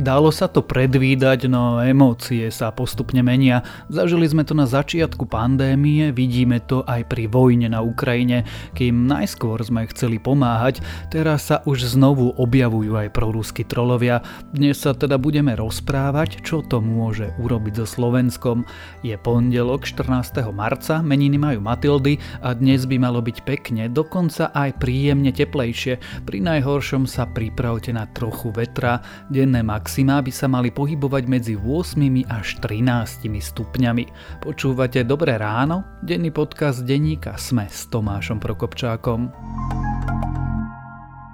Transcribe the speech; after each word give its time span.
Dalo 0.00 0.32
sa 0.32 0.48
to 0.48 0.64
predvídať, 0.64 1.44
no 1.44 1.76
emócie 1.76 2.48
sa 2.48 2.72
postupne 2.72 3.20
menia. 3.20 3.60
Zažili 3.92 4.24
sme 4.24 4.48
to 4.48 4.56
na 4.56 4.64
začiatku 4.64 5.28
pandémie, 5.28 6.08
vidíme 6.08 6.56
to 6.64 6.80
aj 6.88 7.04
pri 7.04 7.28
vojne 7.28 7.68
na 7.68 7.84
Ukrajine. 7.84 8.48
Kým 8.72 9.04
najskôr 9.04 9.60
sme 9.60 9.84
chceli 9.92 10.16
pomáhať, 10.16 10.80
teraz 11.12 11.52
sa 11.52 11.60
už 11.68 11.84
znovu 11.84 12.32
objavujú 12.32 12.96
aj 12.96 13.12
proruskí 13.12 13.68
trolovia. 13.68 14.24
Dnes 14.56 14.80
sa 14.80 14.96
teda 14.96 15.20
budeme 15.20 15.52
rozprávať, 15.52 16.48
čo 16.48 16.64
to 16.64 16.80
môže 16.80 17.36
urobiť 17.36 17.84
so 17.84 17.86
Slovenskom. 18.00 18.64
Je 19.04 19.12
pondelok 19.20 19.84
14. 19.84 20.48
marca, 20.48 21.04
meniny 21.04 21.36
majú 21.36 21.60
Matildy 21.60 22.16
a 22.40 22.56
dnes 22.56 22.88
by 22.88 22.96
malo 22.96 23.20
byť 23.20 23.44
pekne, 23.44 23.92
dokonca 23.92 24.48
aj 24.56 24.80
príjemne 24.80 25.28
teplejšie. 25.28 26.24
Pri 26.24 26.40
najhoršom 26.40 27.04
sa 27.04 27.28
pripravte 27.28 27.92
na 27.92 28.08
trochu 28.08 28.48
vetra, 28.48 29.04
denné 29.28 29.60
max 29.60 29.89
maxima 29.90 30.22
by 30.22 30.30
sa 30.30 30.46
mali 30.46 30.70
pohybovať 30.70 31.26
medzi 31.26 31.58
8 31.58 31.98
až 32.30 32.62
13 32.62 33.26
stupňami. 33.26 34.06
Počúvate 34.38 35.02
Dobré 35.02 35.34
ráno? 35.34 35.82
Denný 36.06 36.30
podcast 36.30 36.86
denníka 36.86 37.34
Sme 37.34 37.66
s 37.66 37.90
Tomášom 37.90 38.38
Prokopčákom. 38.38 39.34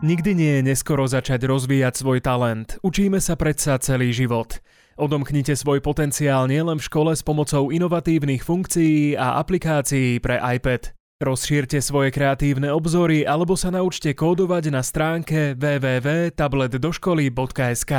Nikdy 0.00 0.30
nie 0.33 0.52
je 0.56 0.73
neskoro 0.73 1.05
začať 1.05 1.45
rozvíjať 1.45 2.00
svoj 2.00 2.24
talent. 2.24 2.80
Učíme 2.80 3.20
sa 3.20 3.37
predsa 3.37 3.77
celý 3.77 4.16
život. 4.16 4.64
Odomknite 4.97 5.52
svoj 5.52 5.84
potenciál 5.84 6.48
nielen 6.48 6.80
v 6.80 6.86
škole 6.88 7.12
s 7.12 7.20
pomocou 7.20 7.69
inovatívnych 7.69 8.41
funkcií 8.41 9.20
a 9.20 9.36
aplikácií 9.36 10.16
pre 10.16 10.41
iPad. 10.41 10.97
Rozšírte 11.20 11.84
svoje 11.84 12.09
kreatívne 12.09 12.73
obzory 12.73 13.28
alebo 13.28 13.52
sa 13.52 13.69
naučte 13.69 14.16
kódovať 14.16 14.73
na 14.73 14.80
stránke 14.80 15.52
www.tabletdoškoly.sk. 15.61 17.92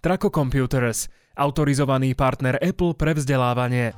Traco 0.00 0.32
Computers, 0.32 1.12
autorizovaný 1.36 2.16
partner 2.16 2.56
Apple 2.56 2.96
pre 2.96 3.12
vzdelávanie. 3.12 3.92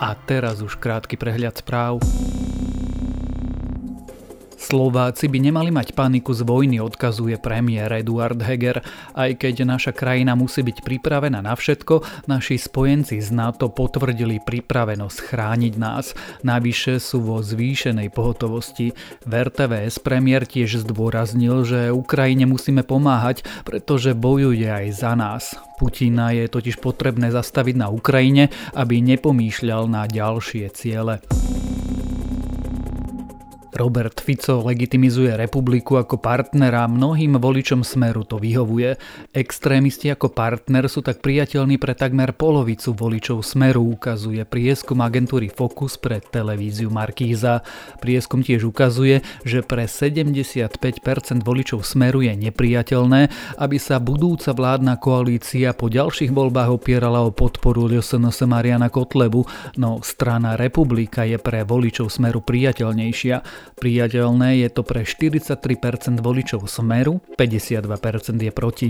A 0.00 0.16
teraz 0.24 0.64
už 0.64 0.80
krátky 0.80 1.20
prehľad 1.20 1.60
správ. 1.60 2.00
Slováci 4.60 5.32
by 5.32 5.40
nemali 5.40 5.72
mať 5.72 5.96
paniku 5.96 6.36
z 6.36 6.44
vojny, 6.44 6.84
odkazuje 6.84 7.40
premiér 7.40 8.04
Eduard 8.04 8.36
Heger. 8.36 8.84
Aj 9.16 9.32
keď 9.32 9.64
naša 9.64 9.96
krajina 9.96 10.36
musí 10.36 10.60
byť 10.60 10.84
pripravená 10.84 11.40
na 11.40 11.56
všetko, 11.56 12.28
naši 12.28 12.60
spojenci 12.60 13.24
z 13.24 13.32
NATO 13.32 13.72
potvrdili 13.72 14.36
pripravenosť 14.44 15.18
chrániť 15.32 15.74
nás. 15.80 16.12
Navyše 16.44 17.00
sú 17.00 17.24
vo 17.24 17.40
zvýšenej 17.40 18.12
pohotovosti. 18.12 18.92
V 19.24 19.32
RTVS 19.32 19.96
premiér 20.04 20.44
tiež 20.44 20.84
zdôraznil, 20.84 21.64
že 21.64 21.88
Ukrajine 21.88 22.44
musíme 22.44 22.84
pomáhať, 22.84 23.48
pretože 23.64 24.12
bojuje 24.12 24.68
aj 24.68 24.86
za 24.92 25.16
nás. 25.16 25.56
Putina 25.80 26.36
je 26.36 26.44
totiž 26.44 26.84
potrebné 26.84 27.32
zastaviť 27.32 27.80
na 27.80 27.88
Ukrajine, 27.88 28.52
aby 28.76 29.00
nepomýšľal 29.00 29.88
na 29.88 30.04
ďalšie 30.04 30.68
ciele. 30.76 31.24
Robert 33.80 34.20
Fico 34.20 34.60
legitimizuje 34.60 35.32
republiku 35.40 35.96
ako 35.96 36.20
partnera, 36.20 36.84
mnohým 36.84 37.40
voličom 37.40 37.80
Smeru 37.80 38.28
to 38.28 38.36
vyhovuje. 38.36 39.00
Extrémisti 39.32 40.12
ako 40.12 40.36
partner 40.36 40.84
sú 40.84 41.00
tak 41.00 41.24
priateľní 41.24 41.80
pre 41.80 41.96
takmer 41.96 42.36
polovicu 42.36 42.92
voličov 42.92 43.40
Smeru, 43.40 43.96
ukazuje 43.96 44.44
prieskum 44.44 45.00
agentúry 45.00 45.48
Focus 45.48 45.96
pre 45.96 46.20
televíziu 46.20 46.92
Markíza. 46.92 47.64
Prieskum 48.04 48.44
tiež 48.44 48.68
ukazuje, 48.68 49.24
že 49.48 49.64
pre 49.64 49.88
75% 49.88 50.76
voličov 51.40 51.80
Smeru 51.80 52.20
je 52.20 52.36
nepriateľné, 52.36 53.32
aby 53.56 53.80
sa 53.80 53.96
budúca 53.96 54.52
vládna 54.52 55.00
koalícia 55.00 55.72
po 55.72 55.88
ďalších 55.88 56.36
voľbách 56.36 56.68
opierala 56.68 57.24
o 57.24 57.32
podporu 57.32 57.88
LSNS 57.88 58.44
Mariana 58.44 58.92
Kotlebu, 58.92 59.48
no 59.80 60.04
strana 60.04 60.60
Republika 60.60 61.24
je 61.24 61.40
pre 61.40 61.64
voličov 61.64 62.12
Smeru 62.12 62.44
priateľnejšia. 62.44 63.69
Priateľné 63.78 64.66
je 64.66 64.68
to 64.72 64.82
pre 64.82 65.06
43% 65.06 66.18
voličov 66.18 66.66
Smeru, 66.66 67.22
52% 67.38 68.40
je 68.40 68.52
proti. 68.52 68.88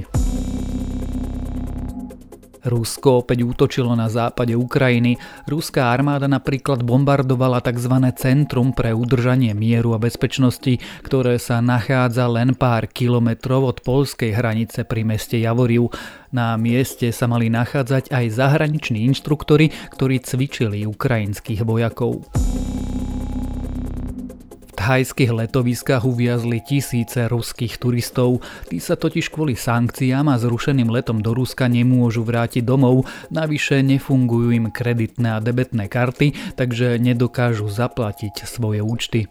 Rusko 2.60 3.24
opäť 3.24 3.41
útočilo 3.41 3.96
na 3.96 4.12
západe 4.12 4.52
Ukrajiny. 4.52 5.16
Ruská 5.48 5.96
armáda 5.96 6.28
napríklad 6.28 6.84
bombardovala 6.84 7.64
tzv. 7.64 7.94
centrum 8.20 8.76
pre 8.76 8.92
udržanie 8.92 9.56
mieru 9.56 9.96
a 9.96 10.02
bezpečnosti, 10.02 10.76
ktoré 11.00 11.41
sa 11.41 11.64
nachádza 11.64 12.28
len 12.28 12.52
pár 12.52 12.84
kilometrov 12.92 13.64
od 13.64 13.78
polskej 13.80 14.36
hranice 14.36 14.84
pri 14.84 15.08
meste 15.08 15.41
Javoriu. 15.41 15.88
Na 16.30 16.54
mieste 16.60 17.08
sa 17.16 17.24
mali 17.24 17.48
nachádzať 17.48 18.12
aj 18.12 18.24
zahraniční 18.28 19.08
inštruktori, 19.08 19.72
ktorí 19.97 20.20
cvičili 20.20 20.84
ukrajinských 20.84 21.64
vojakov 21.64 22.28
thajských 24.80 25.28
letoviskách 25.28 26.08
uviazli 26.08 26.64
tisíce 26.64 27.28
ruských 27.28 27.76
turistov. 27.76 28.41
Tí 28.72 28.80
sa 28.80 28.96
totiž 28.96 29.28
kvôli 29.28 29.52
sankciám 29.52 30.32
a 30.32 30.41
zrušeným 30.41 30.88
letom 30.88 31.20
do 31.20 31.36
Ruska 31.36 31.68
nemôžu 31.68 32.24
vrátiť 32.24 32.64
domov, 32.64 33.04
navyše 33.28 33.84
nefungujú 33.84 34.56
im 34.56 34.66
kreditné 34.72 35.36
a 35.36 35.42
debetné 35.44 35.92
karty, 35.92 36.56
takže 36.56 36.96
nedokážu 36.96 37.68
zaplatiť 37.68 38.48
svoje 38.48 38.80
účty. 38.80 39.28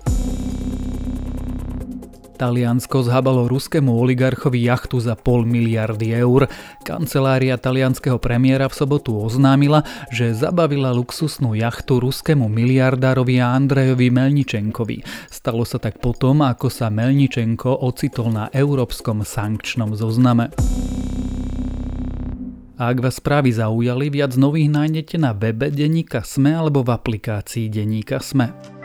Taliansko 2.40 3.04
zhabalo 3.04 3.52
ruskému 3.52 4.00
oligarchovi 4.00 4.64
jachtu 4.64 5.04
za 5.04 5.20
pol 5.20 5.44
miliardy 5.44 6.16
eur. 6.16 6.48
Kancelária 6.88 7.60
talianského 7.60 8.16
premiéra 8.16 8.72
v 8.72 8.80
sobotu 8.80 9.12
oznámila, 9.20 9.84
že 10.08 10.32
zabavila 10.32 10.96
luxusnú 10.96 11.52
jachtu 11.52 12.00
ruskému 12.00 12.48
miliardárovi 12.48 13.44
Andrejovi 13.44 14.08
Melničenkovi. 14.08 15.04
Stalo 15.28 15.68
sa 15.68 15.84
tak 15.84 16.00
potom, 16.00 16.40
ako 16.40 16.72
sa 16.72 16.88
Melničenko 16.88 17.84
ocitol 17.84 18.32
na 18.32 18.48
európskom 18.56 19.28
sankčnom 19.28 20.00
zozname. 20.00 20.56
Ak 22.80 23.04
vás 23.04 23.20
správy 23.20 23.52
zaujali, 23.52 24.08
viac 24.08 24.40
nových 24.40 24.72
nájdete 24.72 25.20
na 25.20 25.36
webe 25.36 25.68
Deníka 25.68 26.24
Sme 26.24 26.56
alebo 26.56 26.88
v 26.88 26.96
aplikácii 26.96 27.68
Deníka 27.68 28.24
Sme. 28.24 28.79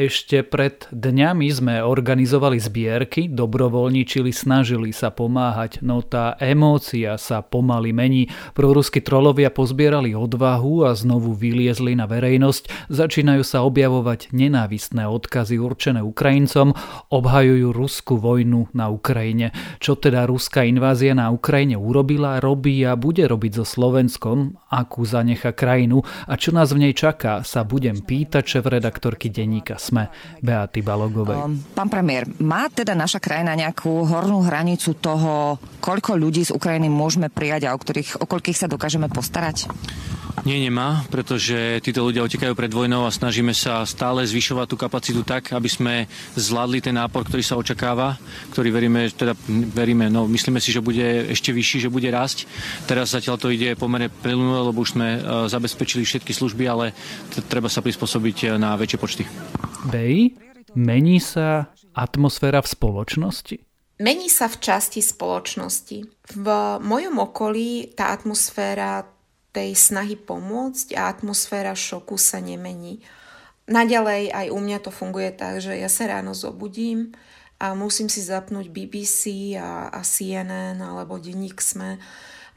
Ešte 0.00 0.40
pred 0.40 0.88
dňami 0.96 1.52
sme 1.52 1.74
organizovali 1.84 2.56
zbierky, 2.56 3.28
dobrovoľničili, 3.28 4.32
snažili 4.32 4.96
sa 4.96 5.12
pomáhať, 5.12 5.84
no 5.84 6.00
tá 6.00 6.40
emócia 6.40 7.20
sa 7.20 7.44
pomaly 7.44 7.92
mení. 7.92 8.32
Proruskí 8.56 9.04
trolovia 9.04 9.52
pozbierali 9.52 10.16
odvahu 10.16 10.88
a 10.88 10.96
znovu 10.96 11.36
vyliezli 11.36 11.92
na 12.00 12.08
verejnosť, 12.08 12.88
začínajú 12.88 13.44
sa 13.44 13.60
objavovať 13.60 14.32
nenávistné 14.32 15.04
odkazy 15.04 15.60
určené 15.60 16.00
Ukrajincom, 16.00 16.72
obhajujú 17.12 17.68
ruskú 17.68 18.16
vojnu 18.16 18.72
na 18.72 18.88
Ukrajine. 18.88 19.52
Čo 19.84 20.00
teda 20.00 20.24
ruská 20.24 20.64
invázia 20.64 21.12
na 21.12 21.28
Ukrajine 21.28 21.76
urobila, 21.76 22.40
robí 22.40 22.88
a 22.88 22.96
bude 22.96 23.28
robiť 23.28 23.52
so 23.60 23.68
Slovenskom, 23.68 24.64
akú 24.72 25.04
zanecha 25.04 25.52
krajinu 25.52 26.00
a 26.24 26.40
čo 26.40 26.56
nás 26.56 26.72
v 26.72 26.88
nej 26.88 26.96
čaká, 26.96 27.44
sa 27.44 27.68
budem 27.68 28.00
pýtať 28.00 28.56
šéf 28.56 28.64
redaktorky 28.64 29.28
denníka 29.28 29.76
sme 29.90 30.06
Beaty 30.38 30.80
Balogovej. 30.86 31.36
Um, 31.36 31.58
pán 31.74 31.90
premiér, 31.90 32.30
má 32.38 32.70
teda 32.70 32.94
naša 32.94 33.18
krajina 33.18 33.58
nejakú 33.58 34.06
hornú 34.06 34.46
hranicu 34.46 34.94
toho, 35.02 35.58
koľko 35.82 36.14
ľudí 36.14 36.46
z 36.46 36.54
Ukrajiny 36.54 36.86
môžeme 36.86 37.26
prijať 37.26 37.66
a 37.66 37.74
o, 37.74 37.78
ktorých, 37.78 38.22
o 38.22 38.26
koľkých 38.30 38.56
sa 38.56 38.70
dokážeme 38.70 39.10
postarať? 39.10 39.66
Nie, 40.46 40.56
nemá, 40.56 41.04
pretože 41.12 41.82
títo 41.84 42.06
ľudia 42.06 42.24
utekajú 42.24 42.56
pred 42.56 42.72
vojnou 42.72 43.04
a 43.04 43.12
snažíme 43.12 43.52
sa 43.52 43.84
stále 43.84 44.24
zvyšovať 44.24 44.66
tú 44.70 44.76
kapacitu 44.80 45.20
tak, 45.20 45.52
aby 45.52 45.68
sme 45.68 45.94
zvládli 46.38 46.80
ten 46.80 46.96
nápor, 46.96 47.28
ktorý 47.28 47.42
sa 47.44 47.60
očakáva, 47.60 48.16
ktorý 48.54 48.72
veríme, 48.72 49.12
teda 49.12 49.36
veríme, 49.76 50.08
no 50.08 50.24
myslíme 50.24 50.58
si, 50.62 50.72
že 50.72 50.80
bude 50.80 51.32
ešte 51.32 51.52
vyšší, 51.52 51.88
že 51.88 51.92
bude 51.92 52.08
rásť. 52.08 52.48
Teraz 52.88 53.12
zatiaľ 53.12 53.36
to 53.36 53.52
ide 53.52 53.76
pomerne 53.76 54.08
plynulo, 54.08 54.72
lebo 54.72 54.80
už 54.80 54.96
sme 54.96 55.08
e, 55.16 55.20
zabezpečili 55.52 56.08
všetky 56.08 56.32
služby, 56.32 56.64
ale 56.64 56.96
treba 57.50 57.68
sa 57.68 57.84
prispôsobiť 57.84 58.56
na 58.56 58.74
väčšie 58.80 58.98
počty. 58.98 59.22
Bej, 59.92 60.34
mení 60.72 61.20
sa 61.20 61.68
atmosféra 61.92 62.64
v 62.64 62.68
spoločnosti? 62.68 63.56
Mení 64.00 64.32
sa 64.32 64.48
v 64.48 64.56
časti 64.64 65.04
spoločnosti. 65.04 65.98
V 66.32 66.46
mojom 66.80 67.20
okolí 67.20 67.92
tá 67.92 68.16
atmosféra 68.16 69.04
tej 69.50 69.74
snahy 69.74 70.14
pomôcť 70.14 70.94
a 70.94 71.10
atmosféra 71.10 71.74
šoku 71.74 72.14
sa 72.14 72.38
nemení. 72.38 73.02
Naďalej 73.70 74.34
aj 74.34 74.46
u 74.50 74.58
mňa 74.58 74.78
to 74.82 74.90
funguje 74.90 75.30
tak, 75.34 75.62
že 75.62 75.78
ja 75.78 75.86
sa 75.86 76.10
ráno 76.10 76.34
zobudím 76.34 77.14
a 77.60 77.76
musím 77.76 78.10
si 78.10 78.24
zapnúť 78.24 78.66
BBC 78.72 79.54
a, 79.54 79.92
a 79.94 80.00
CNN 80.02 80.80
alebo 80.80 81.20
denník 81.20 81.62
SME, 81.62 82.00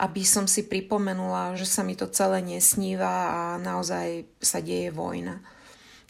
aby 0.01 0.25
som 0.25 0.50
si 0.50 0.66
pripomenula, 0.66 1.54
že 1.54 1.69
sa 1.69 1.86
mi 1.86 1.94
to 1.94 2.10
celé 2.10 2.42
nesníva 2.42 3.30
a 3.30 3.39
naozaj 3.62 4.25
sa 4.42 4.57
deje 4.63 4.89
vojna. 4.89 5.44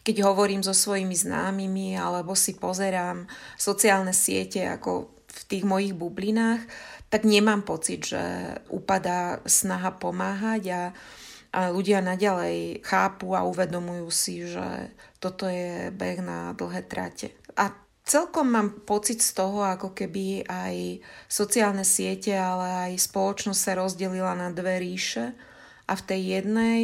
Keď 0.03 0.24
hovorím 0.24 0.63
so 0.63 0.75
svojimi 0.75 1.15
známymi 1.15 1.95
alebo 1.95 2.36
si 2.36 2.56
pozerám 2.56 3.27
sociálne 3.56 4.12
siete 4.12 4.68
ako 4.68 5.12
v 5.27 5.41
tých 5.50 5.63
mojich 5.65 5.95
bublinách, 5.97 6.63
tak 7.13 7.30
nemám 7.30 7.62
pocit, 7.62 8.10
že 8.10 8.57
upadá 8.74 9.45
snaha 9.45 9.94
pomáhať 9.94 10.63
a 10.74 10.81
a 11.54 11.69
ľudia 11.69 12.01
naďalej 12.01 12.81
chápu 12.81 13.38
a 13.38 13.45
uvedomujú 13.45 14.10
si, 14.10 14.42
že 14.42 14.89
toto 15.21 15.45
je 15.45 15.94
beh 15.94 16.19
na 16.25 16.57
dlhé 16.57 16.81
trate. 16.89 17.30
A 17.54 17.69
celkom 18.01 18.50
mám 18.50 18.81
pocit 18.89 19.21
z 19.21 19.38
toho, 19.38 19.62
ako 19.62 19.94
keby 19.94 20.50
aj 20.50 21.06
sociálne 21.30 21.86
siete, 21.86 22.33
ale 22.33 22.89
aj 22.89 23.06
spoločnosť 23.06 23.62
sa 23.62 23.77
rozdelila 23.77 24.33
na 24.33 24.50
dve 24.50 24.81
ríše 24.81 25.38
a 25.86 25.94
v 25.94 26.06
tej 26.10 26.21
jednej 26.42 26.80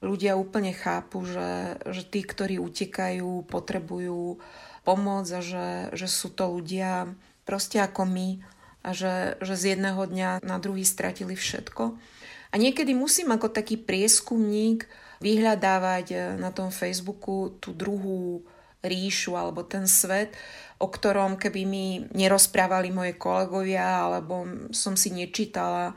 ľudia 0.00 0.40
úplne 0.40 0.72
chápu, 0.72 1.28
že, 1.28 1.84
že 1.84 2.02
tí, 2.08 2.24
ktorí 2.24 2.56
utekajú, 2.56 3.44
potrebujú 3.44 4.40
pomoc 4.88 5.28
a 5.36 5.44
že, 5.44 5.92
že 5.92 6.08
sú 6.08 6.32
to 6.32 6.48
ľudia 6.48 7.12
proste 7.44 7.76
ako 7.76 8.08
my 8.08 8.40
a 8.84 8.92
že, 8.92 9.40
že 9.40 9.56
z 9.56 9.64
jedného 9.74 10.04
dňa 10.04 10.44
na 10.44 10.60
druhý 10.60 10.84
stratili 10.84 11.32
všetko. 11.32 11.96
A 12.52 12.54
niekedy 12.54 12.92
musím 12.94 13.32
ako 13.34 13.50
taký 13.50 13.80
prieskumník 13.80 14.86
vyhľadávať 15.24 16.06
eh, 16.12 16.20
na 16.36 16.52
tom 16.52 16.68
Facebooku 16.68 17.56
tú 17.58 17.72
druhú 17.72 18.44
ríšu 18.84 19.32
alebo 19.34 19.64
ten 19.64 19.88
svet, 19.88 20.36
o 20.76 20.92
ktorom 20.92 21.40
keby 21.40 21.64
mi 21.64 21.86
nerozprávali 22.12 22.92
moje 22.92 23.16
kolegovia 23.16 24.04
alebo 24.04 24.44
som 24.76 24.92
si 24.92 25.08
nečítala 25.08 25.96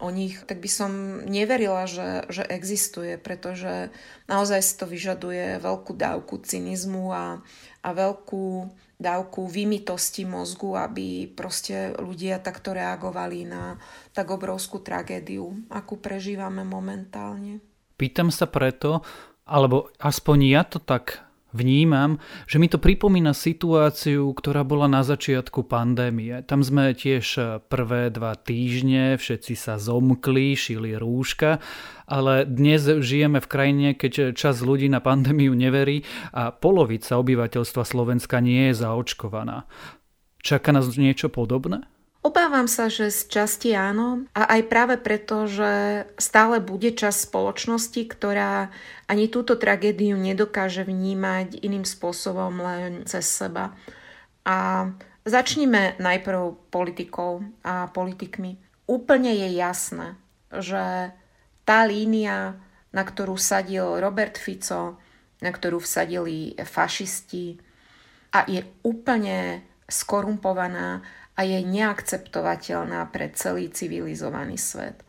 o 0.00 0.08
nich, 0.08 0.38
tak 0.48 0.62
by 0.64 0.70
som 0.70 0.90
neverila, 1.28 1.84
že, 1.84 2.24
že 2.32 2.46
existuje, 2.48 3.20
pretože 3.20 3.92
naozaj 4.30 4.60
si 4.64 4.74
to 4.80 4.88
vyžaduje 4.88 5.60
veľkú 5.60 5.92
dávku 5.92 6.40
cynizmu 6.40 7.12
a, 7.12 7.44
a 7.84 7.88
veľkú 7.92 8.70
dávku 9.00 9.48
vymitosti 9.48 10.28
mozgu, 10.28 10.76
aby 10.76 11.24
proste 11.32 11.96
ľudia 11.96 12.44
takto 12.44 12.76
reagovali 12.76 13.48
na 13.48 13.80
tak 14.12 14.28
obrovskú 14.28 14.84
tragédiu, 14.84 15.72
akú 15.72 15.96
prežívame 15.96 16.60
momentálne. 16.68 17.64
Pýtam 17.96 18.28
sa 18.28 18.44
preto, 18.44 19.00
alebo 19.48 19.88
aspoň 19.96 20.38
ja 20.44 20.62
to 20.68 20.76
tak 20.76 21.29
vnímam, 21.50 22.22
že 22.46 22.58
mi 22.58 22.70
to 22.70 22.78
pripomína 22.78 23.34
situáciu, 23.36 24.30
ktorá 24.34 24.62
bola 24.66 24.86
na 24.90 25.02
začiatku 25.06 25.66
pandémie. 25.66 26.42
Tam 26.46 26.64
sme 26.64 26.94
tiež 26.96 27.60
prvé 27.70 28.10
dva 28.10 28.34
týždne, 28.38 29.18
všetci 29.20 29.54
sa 29.54 29.78
zomkli, 29.78 30.56
šili 30.56 30.96
rúška, 30.98 31.62
ale 32.10 32.48
dnes 32.48 32.86
žijeme 32.86 33.38
v 33.38 33.50
krajine, 33.50 33.88
keď 33.94 34.34
čas 34.34 34.64
ľudí 34.64 34.90
na 34.90 34.98
pandémiu 34.98 35.54
neverí 35.54 36.02
a 36.34 36.50
polovica 36.50 37.18
obyvateľstva 37.20 37.82
Slovenska 37.86 38.42
nie 38.42 38.70
je 38.70 38.82
zaočkovaná. 38.82 39.68
Čaká 40.40 40.72
nás 40.72 40.88
niečo 40.96 41.28
podobné? 41.28 41.84
Obávam 42.20 42.68
sa, 42.68 42.92
že 42.92 43.08
z 43.08 43.32
časti 43.32 43.72
áno 43.72 44.28
a 44.36 44.44
aj 44.52 44.68
práve 44.68 45.00
preto, 45.00 45.48
že 45.48 46.04
stále 46.20 46.60
bude 46.60 46.92
čas 46.92 47.24
spoločnosti, 47.24 47.96
ktorá 47.96 48.68
ani 49.08 49.32
túto 49.32 49.56
tragédiu 49.56 50.20
nedokáže 50.20 50.84
vnímať 50.84 51.64
iným 51.64 51.88
spôsobom 51.88 52.60
len 52.60 53.08
cez 53.08 53.24
seba. 53.24 53.72
A 54.44 54.88
začnime 55.24 55.96
najprv 55.96 56.60
politikou 56.68 57.40
a 57.64 57.88
politikmi. 57.88 58.60
Úplne 58.84 59.32
je 59.40 59.48
jasné, 59.56 60.08
že 60.52 61.16
tá 61.64 61.88
línia, 61.88 62.60
na 62.92 63.00
ktorú 63.00 63.40
sadil 63.40 63.96
Robert 63.96 64.36
Fico, 64.36 65.00
na 65.40 65.50
ktorú 65.56 65.80
vsadili 65.80 66.52
fašisti 66.52 67.56
a 68.36 68.44
je 68.44 68.60
úplne 68.84 69.64
skorumpovaná 69.90 71.02
a 71.40 71.48
je 71.48 71.64
neakceptovateľná 71.64 73.08
pre 73.08 73.32
celý 73.32 73.72
civilizovaný 73.72 74.60
svet. 74.60 75.00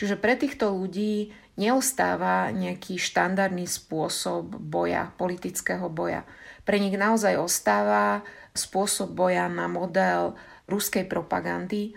Čiže 0.00 0.16
pre 0.16 0.32
týchto 0.32 0.72
ľudí 0.72 1.36
neostáva 1.60 2.48
nejaký 2.56 2.96
štandardný 2.96 3.68
spôsob 3.68 4.56
boja, 4.56 5.12
politického 5.20 5.92
boja. 5.92 6.24
Pre 6.64 6.80
nich 6.80 6.96
naozaj 6.96 7.36
ostáva 7.36 8.24
spôsob 8.56 9.12
boja 9.12 9.44
na 9.52 9.68
model 9.68 10.40
ruskej 10.64 11.04
propagandy, 11.04 11.92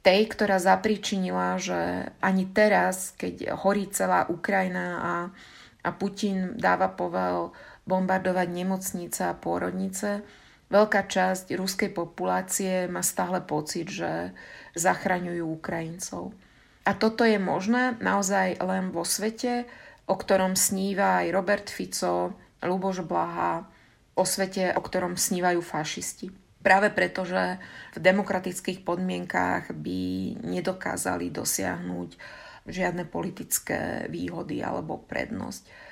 tej, 0.00 0.32
ktorá 0.32 0.56
zapričinila, 0.56 1.60
že 1.60 2.08
ani 2.24 2.48
teraz, 2.48 3.12
keď 3.20 3.52
horí 3.52 3.92
celá 3.92 4.24
Ukrajina 4.32 4.86
a, 4.96 5.14
a 5.84 5.90
Putin 5.92 6.56
dáva 6.56 6.88
povel 6.88 7.52
bombardovať 7.84 8.48
nemocnice 8.48 9.28
a 9.28 9.36
pôrodnice, 9.36 10.24
Veľká 10.66 11.06
časť 11.06 11.54
ruskej 11.54 11.94
populácie 11.94 12.90
má 12.90 12.98
stále 12.98 13.38
pocit, 13.38 13.86
že 13.86 14.34
zachraňujú 14.74 15.62
Ukrajincov. 15.62 16.34
A 16.86 16.94
toto 16.94 17.22
je 17.22 17.38
možné 17.38 17.94
naozaj 18.02 18.58
len 18.62 18.90
vo 18.90 19.06
svete, 19.06 19.66
o 20.06 20.14
ktorom 20.14 20.58
sníva 20.58 21.22
aj 21.22 21.34
Robert 21.34 21.66
Fico, 21.70 22.34
Luboš 22.62 23.06
Blaha, 23.06 23.66
o 24.16 24.24
svete, 24.26 24.74
o 24.74 24.80
ktorom 24.82 25.14
snívajú 25.14 25.60
fašisti. 25.62 26.30
Práve 26.66 26.90
preto, 26.90 27.22
že 27.22 27.62
v 27.94 27.98
demokratických 28.02 28.82
podmienkách 28.82 29.70
by 29.70 30.00
nedokázali 30.42 31.30
dosiahnuť 31.30 32.10
žiadne 32.66 33.06
politické 33.06 34.10
výhody 34.10 34.66
alebo 34.66 34.98
prednosť. 34.98 35.85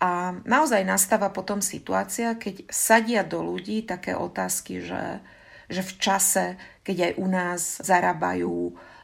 A 0.00 0.32
naozaj 0.48 0.80
nastáva 0.88 1.28
potom 1.28 1.60
situácia, 1.60 2.32
keď 2.40 2.64
sadia 2.72 3.20
do 3.20 3.44
ľudí 3.44 3.84
také 3.84 4.16
otázky, 4.16 4.80
že, 4.80 5.20
že 5.68 5.84
v 5.84 5.92
čase, 6.00 6.44
keď 6.80 6.96
aj 7.04 7.12
u 7.20 7.26
nás 7.28 7.60
zarábajú 7.84 8.56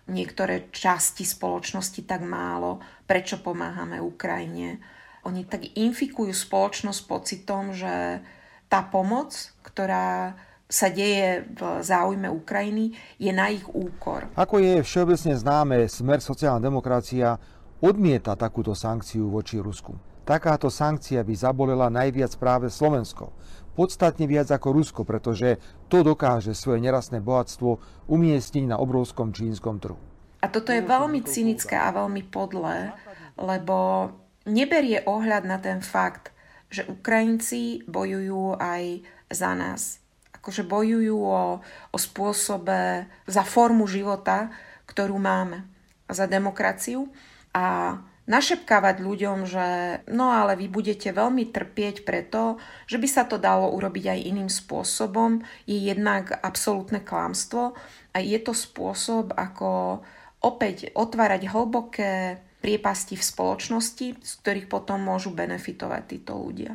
niektoré 0.08 0.72
časti 0.72 1.28
spoločnosti 1.28 2.00
tak 2.08 2.24
málo, 2.24 2.80
prečo 3.04 3.36
pomáhame 3.44 4.00
Ukrajine. 4.00 4.80
Oni 5.28 5.44
tak 5.44 5.68
infikujú 5.76 6.32
spoločnosť 6.32 7.00
pocitom, 7.04 7.76
že 7.76 8.24
tá 8.72 8.80
pomoc, 8.86 9.36
ktorá 9.66 10.38
sa 10.66 10.90
deje 10.90 11.46
v 11.54 11.60
záujme 11.82 12.26
Ukrajiny, 12.26 12.96
je 13.22 13.30
na 13.30 13.52
ich 13.52 13.68
úkor. 13.70 14.26
Ako 14.34 14.58
je 14.58 14.82
všeobecne 14.82 15.34
známe, 15.38 15.86
smer 15.86 16.18
sociálna 16.18 16.58
demokracia 16.58 17.38
odmieta 17.78 18.34
takúto 18.34 18.74
sankciu 18.74 19.30
voči 19.30 19.62
Rusku. 19.62 20.15
Takáto 20.26 20.66
sankcia 20.74 21.22
by 21.22 21.34
zabolela 21.38 21.86
najviac 21.86 22.34
práve 22.34 22.66
Slovensko. 22.66 23.30
Podstatne 23.78 24.26
viac 24.26 24.50
ako 24.50 24.74
Rusko, 24.74 25.06
pretože 25.06 25.62
to 25.86 26.02
dokáže 26.02 26.50
svoje 26.50 26.82
nerastné 26.82 27.22
bohatstvo 27.22 27.78
umiestniť 28.10 28.66
na 28.66 28.82
obrovskom 28.82 29.30
čínskom 29.30 29.78
trhu. 29.78 29.94
A 30.42 30.50
toto 30.50 30.74
je 30.74 30.82
veľmi 30.82 31.22
cynické 31.22 31.78
a 31.78 31.94
veľmi 31.94 32.26
podlé, 32.26 32.90
lebo 33.38 34.10
neberie 34.50 35.06
ohľad 35.06 35.46
na 35.46 35.62
ten 35.62 35.78
fakt, 35.78 36.34
že 36.74 36.82
Ukrajinci 36.90 37.86
bojujú 37.86 38.58
aj 38.58 39.06
za 39.30 39.54
nás. 39.54 40.02
Akože 40.34 40.66
bojujú 40.66 41.22
o, 41.22 41.62
o 41.94 41.98
spôsobe, 41.98 43.06
za 43.30 43.46
formu 43.46 43.86
života, 43.86 44.50
ktorú 44.90 45.22
máme. 45.22 45.62
Za 46.10 46.26
demokraciu. 46.26 47.14
A 47.54 47.94
našepkávať 48.26 49.00
ľuďom, 49.02 49.46
že 49.46 49.66
no 50.10 50.34
ale 50.34 50.58
vy 50.58 50.66
budete 50.66 51.14
veľmi 51.14 51.50
trpieť 51.54 52.02
preto, 52.02 52.58
že 52.90 52.98
by 52.98 53.08
sa 53.08 53.22
to 53.24 53.38
dalo 53.38 53.70
urobiť 53.70 54.04
aj 54.12 54.26
iným 54.26 54.50
spôsobom, 54.50 55.46
je 55.64 55.78
jednak 55.78 56.34
absolútne 56.42 56.98
klamstvo 57.02 57.78
a 58.12 58.16
je 58.18 58.38
to 58.42 58.50
spôsob, 58.50 59.30
ako 59.34 60.02
opäť 60.42 60.90
otvárať 60.94 61.46
hlboké 61.50 62.42
priepasti 62.60 63.14
v 63.14 63.24
spoločnosti, 63.24 64.06
z 64.18 64.32
ktorých 64.42 64.66
potom 64.66 64.98
môžu 64.98 65.30
benefitovať 65.30 66.02
títo 66.10 66.34
ľudia. 66.34 66.74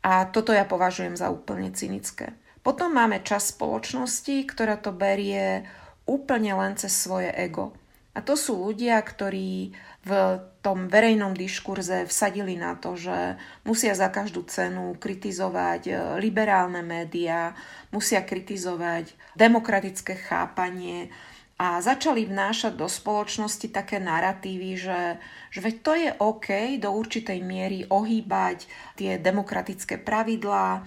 A 0.00 0.24
toto 0.32 0.56
ja 0.56 0.64
považujem 0.64 1.12
za 1.12 1.28
úplne 1.28 1.68
cynické. 1.76 2.32
Potom 2.64 2.96
máme 2.96 3.20
čas 3.20 3.52
spoločnosti, 3.52 4.48
ktorá 4.48 4.80
to 4.80 4.96
berie 4.96 5.68
úplne 6.08 6.56
len 6.56 6.72
cez 6.80 6.96
svoje 6.96 7.28
ego. 7.36 7.76
A 8.16 8.24
to 8.24 8.34
sú 8.34 8.58
ľudia, 8.58 8.98
ktorí 9.00 9.76
v 10.00 10.40
tom 10.64 10.88
verejnom 10.88 11.36
diskurze 11.36 12.08
vsadili 12.08 12.56
na 12.56 12.76
to, 12.76 12.96
že 12.96 13.36
musia 13.68 13.92
za 13.92 14.08
každú 14.08 14.48
cenu 14.48 14.96
kritizovať 14.96 15.82
e, 15.88 15.92
liberálne 16.20 16.80
médiá, 16.80 17.52
musia 17.92 18.24
kritizovať 18.24 19.12
demokratické 19.36 20.16
chápanie 20.16 21.12
a 21.60 21.76
začali 21.84 22.24
vnášať 22.24 22.72
do 22.72 22.88
spoločnosti 22.88 23.68
také 23.68 24.00
narratívy, 24.00 24.70
že, 24.80 25.20
že 25.52 25.60
veď 25.60 25.74
to 25.84 25.92
je 25.92 26.10
OK 26.16 26.48
do 26.80 26.88
určitej 26.96 27.44
miery 27.44 27.84
ohýbať 27.84 28.64
tie 28.96 29.20
demokratické 29.20 30.00
pravidlá, 30.00 30.84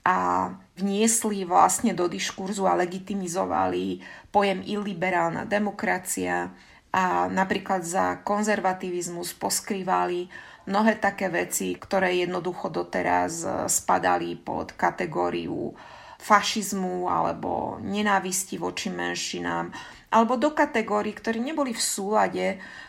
a 0.00 0.48
vniesli 0.80 1.44
vlastne 1.44 1.92
do 1.92 2.08
diskurzu 2.08 2.64
a 2.64 2.72
legitimizovali 2.72 4.00
pojem 4.32 4.64
iliberálna 4.64 5.44
demokracia 5.44 6.48
a 6.90 7.30
napríklad 7.30 7.86
za 7.86 8.18
konzervativizmus 8.26 9.34
poskrývali 9.38 10.26
mnohé 10.66 10.98
také 10.98 11.30
veci, 11.30 11.78
ktoré 11.78 12.18
jednoducho 12.18 12.70
doteraz 12.70 13.46
spadali 13.70 14.34
pod 14.34 14.74
kategóriu 14.74 15.74
fašizmu 16.20 17.08
alebo 17.08 17.80
nenávisti 17.80 18.60
voči 18.60 18.92
menšinám 18.92 19.72
alebo 20.10 20.34
do 20.34 20.50
kategórií, 20.50 21.14
ktoré 21.14 21.38
neboli 21.38 21.70
v 21.70 21.80
súlade 21.80 22.46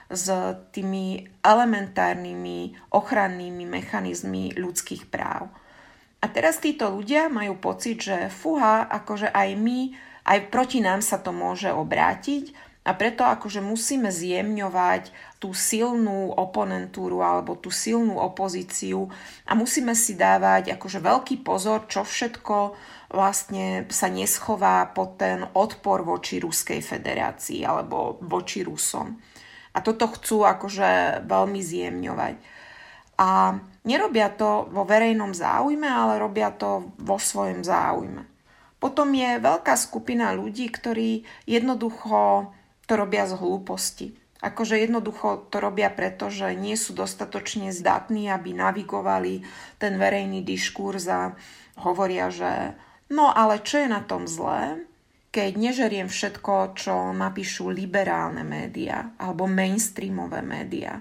s 0.09 0.25
tými 0.73 1.29
elementárnymi 1.45 2.91
ochrannými 2.91 3.63
mechanizmy 3.69 4.57
ľudských 4.57 5.07
práv. 5.07 5.47
A 6.21 6.25
teraz 6.29 6.57
títo 6.57 6.89
ľudia 6.89 7.29
majú 7.29 7.57
pocit, 7.61 8.01
že 8.01 8.29
fuha, 8.29 8.89
akože 8.89 9.29
aj 9.29 9.49
my, 9.57 9.79
aj 10.25 10.39
proti 10.49 10.81
nám 10.81 11.01
sa 11.05 11.21
to 11.21 11.29
môže 11.29 11.69
obrátiť 11.69 12.70
a 12.81 12.97
preto 12.97 13.21
akože 13.21 13.61
musíme 13.61 14.09
zjemňovať 14.09 15.13
tú 15.37 15.53
silnú 15.53 16.33
oponentúru 16.33 17.21
alebo 17.21 17.53
tú 17.53 17.69
silnú 17.69 18.17
opozíciu 18.17 19.05
a 19.45 19.53
musíme 19.53 19.93
si 19.93 20.17
dávať 20.17 20.73
akože 20.73 20.97
veľký 20.97 21.45
pozor, 21.45 21.85
čo 21.85 22.01
všetko 22.01 22.73
vlastne 23.13 23.85
sa 23.93 24.09
neschová 24.09 24.89
pod 24.97 25.21
ten 25.21 25.45
odpor 25.53 26.01
voči 26.01 26.41
Ruskej 26.41 26.81
federácii 26.81 27.61
alebo 27.61 28.17
voči 28.25 28.65
Rusom. 28.65 29.13
A 29.71 29.77
toto 29.85 30.09
chcú 30.17 30.43
akože 30.43 31.21
veľmi 31.29 31.61
zjemňovať. 31.61 32.35
A 33.21 33.61
nerobia 33.85 34.33
to 34.33 34.65
vo 34.73 34.83
verejnom 34.89 35.37
záujme, 35.37 35.85
ale 35.85 36.17
robia 36.17 36.49
to 36.49 36.89
vo 36.97 37.21
svojom 37.21 37.61
záujme. 37.61 38.25
Potom 38.81 39.13
je 39.13 39.37
veľká 39.37 39.77
skupina 39.77 40.33
ľudí, 40.33 40.65
ktorí 40.73 41.21
jednoducho 41.45 42.49
to 42.91 42.99
robia 42.99 43.23
z 43.23 43.39
hlúposti. 43.39 44.19
Akože 44.43 44.75
jednoducho 44.75 45.47
to 45.47 45.63
robia 45.63 45.87
preto, 45.87 46.27
že 46.27 46.51
nie 46.59 46.75
sú 46.75 46.91
dostatočne 46.91 47.71
zdatní, 47.71 48.27
aby 48.27 48.51
navigovali 48.51 49.47
ten 49.79 49.95
verejný 49.95 50.43
diskurs 50.43 51.07
a 51.07 51.31
hovoria, 51.79 52.27
že 52.27 52.75
no 53.07 53.31
ale 53.31 53.63
čo 53.63 53.79
je 53.79 53.87
na 53.87 54.03
tom 54.03 54.27
zlé, 54.27 54.83
keď 55.31 55.55
nežeriem 55.55 56.11
všetko, 56.11 56.75
čo 56.75 57.15
napíšu 57.15 57.71
liberálne 57.71 58.43
médiá 58.43 59.15
alebo 59.15 59.47
mainstreamové 59.47 60.43
médiá. 60.43 60.99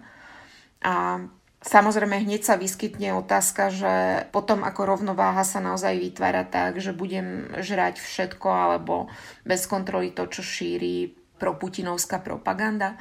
A 0.87 1.19
Samozrejme, 1.61 2.25
hneď 2.25 2.41
sa 2.41 2.57
vyskytne 2.57 3.13
otázka, 3.21 3.69
že 3.69 4.25
potom 4.33 4.65
ako 4.65 4.97
rovnováha 4.97 5.45
sa 5.45 5.61
naozaj 5.61 5.93
vytvára 5.93 6.49
tak, 6.49 6.81
že 6.81 6.97
budem 6.97 7.53
žrať 7.61 8.01
všetko 8.01 8.49
alebo 8.49 9.13
bez 9.45 9.69
kontroly 9.69 10.09
to, 10.09 10.25
čo 10.25 10.41
šíri 10.41 11.20
proputinovská 11.41 12.21
propaganda. 12.21 13.01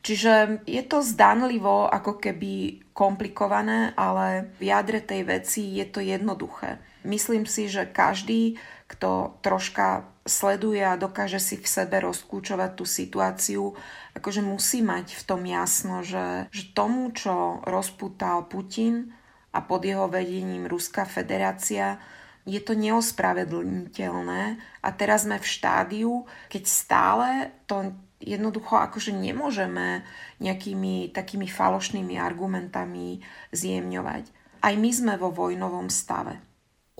Čiže 0.00 0.64
je 0.64 0.80
to 0.84 1.04
zdanlivo 1.04 1.84
ako 1.88 2.20
keby 2.20 2.84
komplikované, 2.96 3.92
ale 3.96 4.52
v 4.56 4.72
jadre 4.72 5.00
tej 5.04 5.28
veci 5.28 5.76
je 5.76 5.84
to 5.88 6.00
jednoduché. 6.00 6.80
Myslím 7.04 7.44
si, 7.44 7.68
že 7.68 7.88
každý, 7.88 8.56
kto 8.88 9.36
troška 9.44 10.08
sleduje 10.24 10.80
a 10.84 11.00
dokáže 11.00 11.40
si 11.40 11.56
v 11.60 11.68
sebe 11.68 12.00
rozklúčovať 12.00 12.70
tú 12.76 12.84
situáciu, 12.88 13.76
akože 14.16 14.40
musí 14.40 14.80
mať 14.80 15.16
v 15.16 15.22
tom 15.24 15.42
jasno, 15.44 16.00
že, 16.04 16.48
že 16.48 16.72
tomu, 16.72 17.12
čo 17.12 17.64
rozputal 17.64 18.48
Putin 18.48 19.12
a 19.52 19.64
pod 19.64 19.84
jeho 19.84 20.08
vedením 20.08 20.68
Ruská 20.68 21.04
federácia, 21.04 22.00
je 22.48 22.60
to 22.60 22.72
neospravedlniteľné 22.72 24.42
a 24.80 24.88
teraz 24.96 25.28
sme 25.28 25.36
v 25.36 25.46
štádiu, 25.46 26.12
keď 26.48 26.62
stále 26.64 27.28
to 27.68 27.92
jednoducho 28.20 28.76
akože 28.76 29.16
nemôžeme 29.16 30.04
nejakými 30.38 31.12
takými 31.12 31.48
falošnými 31.48 32.20
argumentami 32.20 33.24
zjemňovať. 33.52 34.24
Aj 34.60 34.74
my 34.76 34.90
sme 34.92 35.16
vo 35.16 35.32
vojnovom 35.32 35.88
stave. 35.88 36.36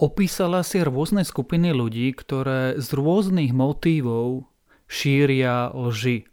Opísala 0.00 0.64
si 0.64 0.80
rôzne 0.80 1.28
skupiny 1.28 1.76
ľudí, 1.76 2.09
ktoré 2.16 2.80
z 2.80 2.88
rôznych 2.97 3.52
motívov 3.52 4.49
šíria 4.88 5.68
lži. 5.76 6.25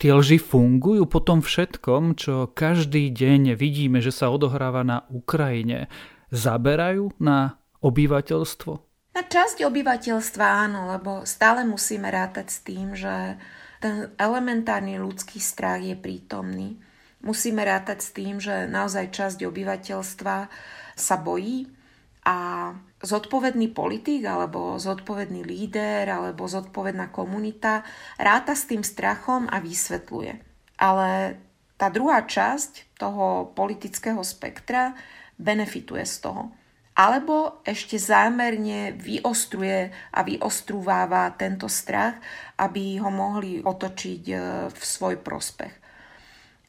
Tie 0.00 0.10
lži 0.10 0.42
fungujú 0.42 1.06
po 1.06 1.22
tom 1.22 1.38
všetkom, 1.38 2.18
čo 2.18 2.50
každý 2.50 3.14
deň 3.14 3.54
vidíme, 3.54 4.02
že 4.02 4.10
sa 4.10 4.32
odohráva 4.32 4.82
na 4.82 5.06
Ukrajine. 5.06 5.86
Zaberajú 6.34 7.14
na 7.22 7.59
obyvateľstvo? 7.80 8.72
Na 9.10 9.22
časť 9.26 9.66
obyvateľstva 9.66 10.44
áno, 10.70 10.88
lebo 10.94 11.26
stále 11.26 11.66
musíme 11.66 12.08
rátať 12.08 12.46
s 12.48 12.58
tým, 12.62 12.94
že 12.94 13.40
ten 13.82 14.12
elementárny 14.20 15.00
ľudský 15.00 15.42
strach 15.42 15.82
je 15.82 15.98
prítomný. 15.98 16.78
Musíme 17.20 17.60
rátať 17.64 17.98
s 18.00 18.10
tým, 18.16 18.40
že 18.40 18.70
naozaj 18.70 19.12
časť 19.12 19.38
obyvateľstva 19.44 20.36
sa 20.96 21.16
bojí, 21.20 21.68
a 22.20 22.70
zodpovedný 23.00 23.72
politik 23.72 24.28
alebo 24.28 24.76
zodpovedný 24.76 25.40
líder 25.40 26.04
alebo 26.04 26.44
zodpovedná 26.44 27.08
komunita 27.08 27.80
ráta 28.20 28.52
s 28.52 28.68
tým 28.68 28.84
strachom 28.84 29.48
a 29.48 29.56
vysvetľuje. 29.56 30.32
Ale 30.76 31.40
tá 31.80 31.88
druhá 31.88 32.28
časť 32.28 33.00
toho 33.00 33.56
politického 33.56 34.20
spektra 34.20 34.92
benefituje 35.40 36.04
z 36.04 36.16
toho. 36.28 36.42
Alebo 37.00 37.64
ešte 37.64 37.96
zámerne 37.96 38.92
vyostruje 38.92 39.88
a 40.12 40.20
vyostrúváva 40.20 41.32
tento 41.32 41.64
strach, 41.64 42.20
aby 42.60 43.00
ho 43.00 43.08
mohli 43.08 43.64
otočiť 43.64 44.22
e, 44.28 44.34
v 44.68 44.82
svoj 44.84 45.16
prospech. 45.24 45.72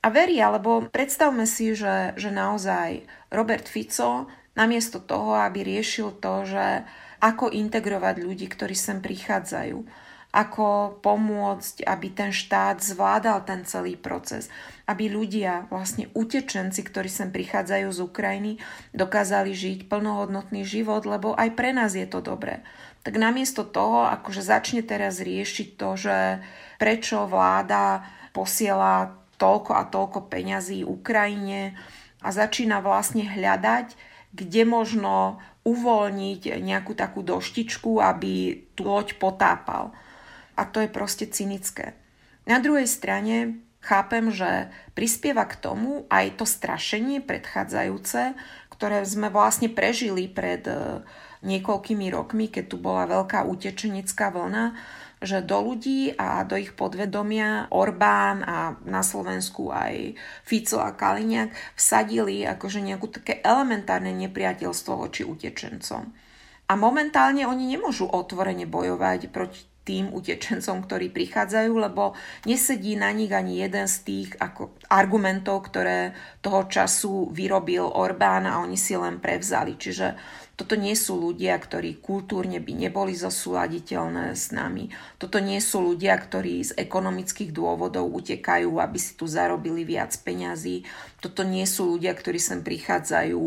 A 0.01 0.07
verí, 0.07 0.39
alebo 0.39 0.87
predstavme 0.87 1.43
si, 1.43 1.75
že, 1.75 2.15
že 2.15 2.31
naozaj 2.31 3.03
Robert 3.27 3.67
Fico 3.67 4.31
namiesto 4.55 5.03
toho, 5.03 5.35
aby 5.35 5.67
riešil 5.67 6.23
to, 6.23 6.47
že 6.47 6.87
ako 7.19 7.51
integrovať 7.51 8.15
ľudí, 8.23 8.47
ktorí 8.47 8.73
sem 8.73 9.03
prichádzajú, 9.03 9.77
ako 10.31 10.99
pomôcť, 11.03 11.83
aby 11.83 12.07
ten 12.11 12.31
štát 12.31 12.79
zvládal 12.79 13.43
ten 13.43 13.67
celý 13.67 13.99
proces, 13.99 14.47
aby 14.87 15.11
ľudia, 15.11 15.67
vlastne 15.67 16.07
utečenci, 16.15 16.81
ktorí 16.87 17.11
sem 17.11 17.29
prichádzajú 17.35 17.87
z 17.91 17.99
Ukrajiny, 17.99 18.51
dokázali 18.95 19.51
žiť 19.51 19.91
plnohodnotný 19.91 20.63
život, 20.63 21.03
lebo 21.03 21.35
aj 21.35 21.51
pre 21.55 21.75
nás 21.75 21.95
je 21.95 22.07
to 22.07 22.23
dobré. 22.23 22.63
Tak 23.03 23.19
namiesto 23.19 23.67
toho, 23.67 24.07
akože 24.07 24.43
začne 24.45 24.81
teraz 24.87 25.19
riešiť 25.19 25.75
to, 25.75 25.89
že 25.99 26.17
prečo 26.79 27.27
vláda 27.27 28.07
posiela 28.31 29.19
toľko 29.35 29.71
a 29.75 29.83
toľko 29.89 30.31
peňazí 30.31 30.87
Ukrajine 30.87 31.75
a 32.23 32.29
začína 32.29 32.79
vlastne 32.79 33.25
hľadať 33.25 34.11
kde 34.31 34.63
možno 34.63 35.43
uvoľniť 35.67 36.57
nejakú 36.63 36.95
takú 36.97 37.21
doštičku, 37.21 38.01
aby 38.01 38.65
tú 38.73 38.87
loď 38.87 39.19
potápal. 39.19 39.93
A 40.55 40.67
to 40.67 40.83
je 40.83 40.89
proste 40.91 41.29
cynické. 41.31 41.95
Na 42.45 42.57
druhej 42.57 42.89
strane 42.89 43.61
chápem, 43.81 44.29
že 44.29 44.69
prispieva 44.93 45.45
k 45.49 45.57
tomu 45.57 46.05
aj 46.09 46.37
to 46.41 46.45
strašenie 46.45 47.21
predchádzajúce, 47.25 48.37
ktoré 48.69 49.05
sme 49.05 49.29
vlastne 49.29 49.69
prežili 49.69 50.25
pred 50.25 50.65
eh, 50.65 51.05
niekoľkými 51.45 52.09
rokmi, 52.13 52.49
keď 52.49 52.65
tu 52.69 52.77
bola 52.81 53.09
veľká 53.09 53.45
utečenecká 53.45 54.29
vlna, 54.29 54.77
že 55.21 55.45
do 55.45 55.61
ľudí 55.61 56.17
a 56.17 56.41
do 56.41 56.57
ich 56.57 56.73
podvedomia 56.73 57.69
Orbán 57.69 58.41
a 58.41 58.73
na 58.89 59.05
Slovensku 59.05 59.69
aj 59.69 60.17
Fico 60.41 60.81
a 60.81 60.97
Kaliňák 60.97 61.77
vsadili 61.77 62.41
akože 62.41 62.81
nejakú 62.81 63.21
také 63.21 63.37
elementárne 63.45 64.17
nepriateľstvo 64.17 64.93
voči 64.97 65.21
utečencom. 65.21 66.09
A 66.65 66.73
momentálne 66.73 67.45
oni 67.45 67.69
nemôžu 67.69 68.09
otvorene 68.09 68.65
bojovať 68.65 69.29
proti 69.29 69.61
tým 69.91 70.15
utečencom, 70.15 70.87
ktorí 70.87 71.11
prichádzajú, 71.11 71.71
lebo 71.75 72.15
nesedí 72.47 72.95
na 72.95 73.11
nich 73.11 73.35
ani 73.35 73.59
jeden 73.59 73.91
z 73.91 73.95
tých 74.07 74.29
ako 74.39 74.79
argumentov, 74.87 75.67
ktoré 75.67 76.15
toho 76.39 76.71
času 76.71 77.27
vyrobil 77.35 77.83
Orbán 77.83 78.47
a 78.47 78.63
oni 78.63 78.79
si 78.79 78.95
len 78.95 79.19
prevzali. 79.19 79.75
Čiže 79.75 80.15
toto 80.59 80.77
nie 80.77 80.93
sú 80.93 81.17
ľudia, 81.17 81.57
ktorí 81.57 82.03
kultúrne 82.03 82.61
by 82.61 82.85
neboli 82.85 83.17
zosúladiteľné 83.17 84.37
s 84.37 84.53
nami. 84.53 84.93
Toto 85.17 85.41
nie 85.41 85.57
sú 85.57 85.81
ľudia, 85.81 86.13
ktorí 86.13 86.61
z 86.61 86.71
ekonomických 86.77 87.49
dôvodov 87.49 88.11
utekajú, 88.13 88.77
aby 88.77 88.99
si 89.01 89.17
tu 89.17 89.25
zarobili 89.25 89.81
viac 89.87 90.13
peňazí. 90.21 90.85
Toto 91.17 91.41
nie 91.41 91.65
sú 91.65 91.97
ľudia, 91.97 92.13
ktorí 92.13 92.37
sem 92.37 92.61
prichádzajú, 92.61 93.41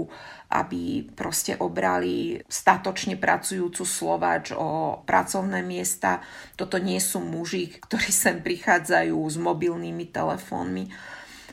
aby 0.59 1.07
proste 1.15 1.55
obrali 1.61 2.43
statočne 2.51 3.15
pracujúcu 3.15 3.87
Slovač 3.87 4.51
o 4.51 4.99
pracovné 5.07 5.63
miesta. 5.63 6.19
Toto 6.59 6.83
nie 6.83 6.99
sú 6.99 7.23
muži, 7.23 7.79
ktorí 7.85 8.11
sem 8.11 8.43
prichádzajú 8.43 9.19
s 9.23 9.37
mobilnými 9.39 10.11
telefónmi. 10.11 10.91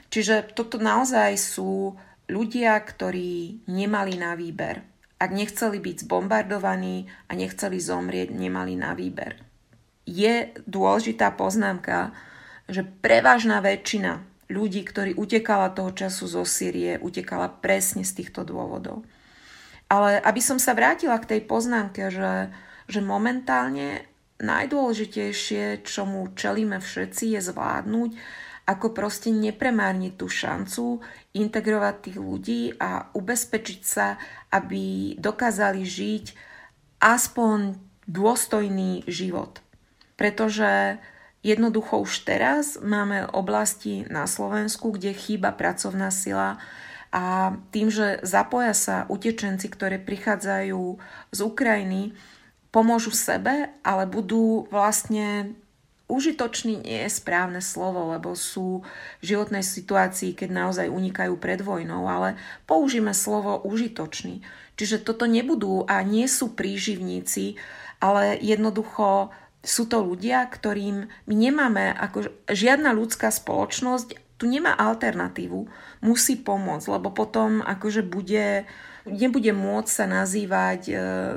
Čiže 0.10 0.58
toto 0.58 0.81
naozaj 0.81 1.38
sú 1.38 1.96
ľudia, 2.27 2.75
ktorí 2.81 3.63
nemali 3.70 4.17
na 4.17 4.34
výber 4.34 4.90
ak 5.22 5.30
nechceli 5.30 5.78
byť 5.78 6.10
zbombardovaní 6.10 7.06
a 7.30 7.38
nechceli 7.38 7.78
zomrieť, 7.78 8.34
nemali 8.34 8.74
na 8.74 8.98
výber. 8.98 9.38
Je 10.10 10.50
dôležitá 10.66 11.30
poznámka, 11.38 12.10
že 12.66 12.82
prevažná 12.82 13.62
väčšina 13.62 14.25
ľudí, 14.50 14.82
ktorí 14.82 15.13
utekala 15.13 15.70
toho 15.72 15.94
času 15.94 16.25
zo 16.25 16.44
Sýrie, 16.44 16.98
utekala 16.98 17.54
presne 17.54 18.01
z 18.01 18.18
týchto 18.18 18.42
dôvodov. 18.42 19.06
Ale 19.88 20.18
aby 20.18 20.42
som 20.42 20.58
sa 20.58 20.74
vrátila 20.74 21.22
k 21.22 21.38
tej 21.38 21.42
poznámke, 21.46 22.10
že, 22.10 22.50
že 22.90 23.00
momentálne 23.00 24.10
najdôležitejšie, 24.42 25.86
čomu 25.86 26.34
čelíme 26.34 26.82
všetci, 26.82 27.38
je 27.38 27.42
zvládnuť, 27.46 28.12
ako 28.72 28.96
proste 28.96 29.30
nepremárniť 29.36 30.13
tú 30.16 30.32
šancu 30.32 31.04
integrovať 31.36 31.96
tých 32.00 32.18
ľudí 32.18 32.62
a 32.80 33.12
ubezpečiť 33.12 33.82
sa, 33.84 34.16
aby 34.48 35.16
dokázali 35.20 35.84
žiť 35.84 36.25
aspoň 37.04 37.75
dôstojný 38.08 39.04
život. 39.12 39.60
Pretože 40.16 41.01
jednoducho 41.44 42.00
už 42.00 42.24
teraz 42.24 42.78
máme 42.80 43.28
oblasti 43.32 44.08
na 44.08 44.30
Slovensku, 44.30 44.96
kde 44.96 45.12
chýba 45.18 45.51
pracovná 45.51 46.13
sila 46.13 46.62
a 47.12 47.58
tým, 47.75 47.92
že 47.92 48.24
zapoja 48.24 48.72
sa 48.72 49.04
utečenci, 49.12 49.68
ktoré 49.68 50.00
prichádzajú 50.00 50.82
z 51.36 51.40
Ukrajiny, 51.44 52.16
pomôžu 52.72 53.12
sebe, 53.12 53.68
ale 53.84 54.08
budú 54.08 54.63
vlastne 54.72 55.60
užitočný 56.12 56.84
nie 56.84 57.08
je 57.08 57.10
správne 57.10 57.63
slovo, 57.63 58.12
lebo 58.12 58.36
sú 58.36 58.84
v 59.20 59.24
životnej 59.24 59.63
situácii, 59.63 60.36
keď 60.36 60.50
naozaj 60.51 60.91
unikajú 60.91 61.39
pred 61.39 61.63
vojnou, 61.63 62.03
ale 62.12 62.36
použíme 62.68 63.15
slovo 63.15 63.63
užitočný. 63.63 64.44
Čiže 64.75 65.08
toto 65.08 65.24
nebudú 65.24 65.88
a 65.88 66.03
nie 66.03 66.27
sú 66.27 66.51
príživníci, 66.51 67.56
ale 68.03 68.36
jednoducho 68.44 69.32
sú 69.62 69.86
to 69.86 70.01
ľudia, 70.01 70.44
ktorým 70.50 71.06
my 71.08 71.36
nemáme, 71.38 71.94
ako 71.94 72.34
žiadna 72.50 72.91
ľudská 72.98 73.30
spoločnosť 73.30 74.18
tu 74.41 74.50
nemá 74.50 74.74
alternatívu, 74.74 75.70
musí 76.01 76.34
pomôcť, 76.34 76.98
lebo 76.98 77.13
potom 77.13 77.62
akože 77.62 78.01
bude, 78.01 78.65
nebude 79.06 79.53
môcť 79.53 79.91
sa 79.94 80.10
nazývať 80.10 80.82
e, 80.89 80.94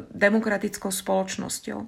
demokratickou 0.09 0.89
spoločnosťou. 0.89 1.85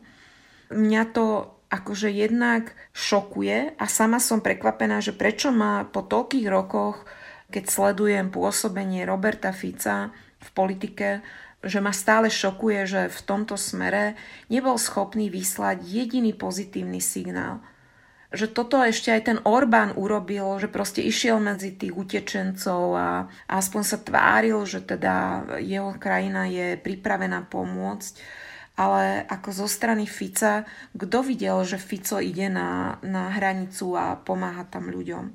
Mňa 0.77 1.03
to 1.17 1.56
akože 1.77 2.09
jednak 2.09 2.73
šokuje 2.97 3.77
a 3.77 3.85
sama 3.87 4.17
som 4.17 4.41
prekvapená, 4.41 5.05
že 5.05 5.13
prečo 5.13 5.53
ma 5.53 5.85
po 5.85 6.01
toľkých 6.01 6.47
rokoch, 6.49 7.05
keď 7.53 7.65
sledujem 7.69 8.27
pôsobenie 8.33 9.05
Roberta 9.05 9.53
Fica 9.55 10.11
v 10.41 10.49
politike, 10.57 11.23
že 11.67 11.79
ma 11.83 11.91
stále 11.91 12.31
šokuje, 12.31 12.81
že 12.87 13.03
v 13.11 13.21
tomto 13.27 13.59
smere 13.59 14.15
nebol 14.47 14.79
schopný 14.79 15.29
vyslať 15.29 15.83
jediný 15.83 16.33
pozitívny 16.33 17.03
signál. 17.03 17.61
Že 18.35 18.47
toto 18.53 18.83
ešte 18.83 19.15
aj 19.15 19.23
ten 19.23 19.39
Orbán 19.47 19.95
urobil, 19.95 20.59
že 20.59 20.67
proste 20.67 21.01
išiel 21.01 21.39
medzi 21.39 21.79
tých 21.79 21.95
utečencov 21.95 22.83
a, 22.95 23.31
a 23.47 23.53
aspoň 23.59 23.83
sa 23.87 23.99
tváril, 24.03 24.59
že 24.67 24.83
teda 24.83 25.47
jeho 25.63 25.95
krajina 25.97 26.51
je 26.51 26.75
pripravená 26.79 27.47
pomôcť 27.47 28.45
ale 28.77 29.25
ako 29.27 29.65
zo 29.65 29.67
strany 29.67 30.05
Fica, 30.05 30.69
kto 30.93 31.25
videl, 31.25 31.65
že 31.65 31.81
Fico 31.81 32.21
ide 32.21 32.53
na, 32.53 33.01
na 33.01 33.33
hranicu 33.33 33.97
a 33.97 34.21
pomáha 34.21 34.69
tam 34.69 34.93
ľuďom. 34.93 35.33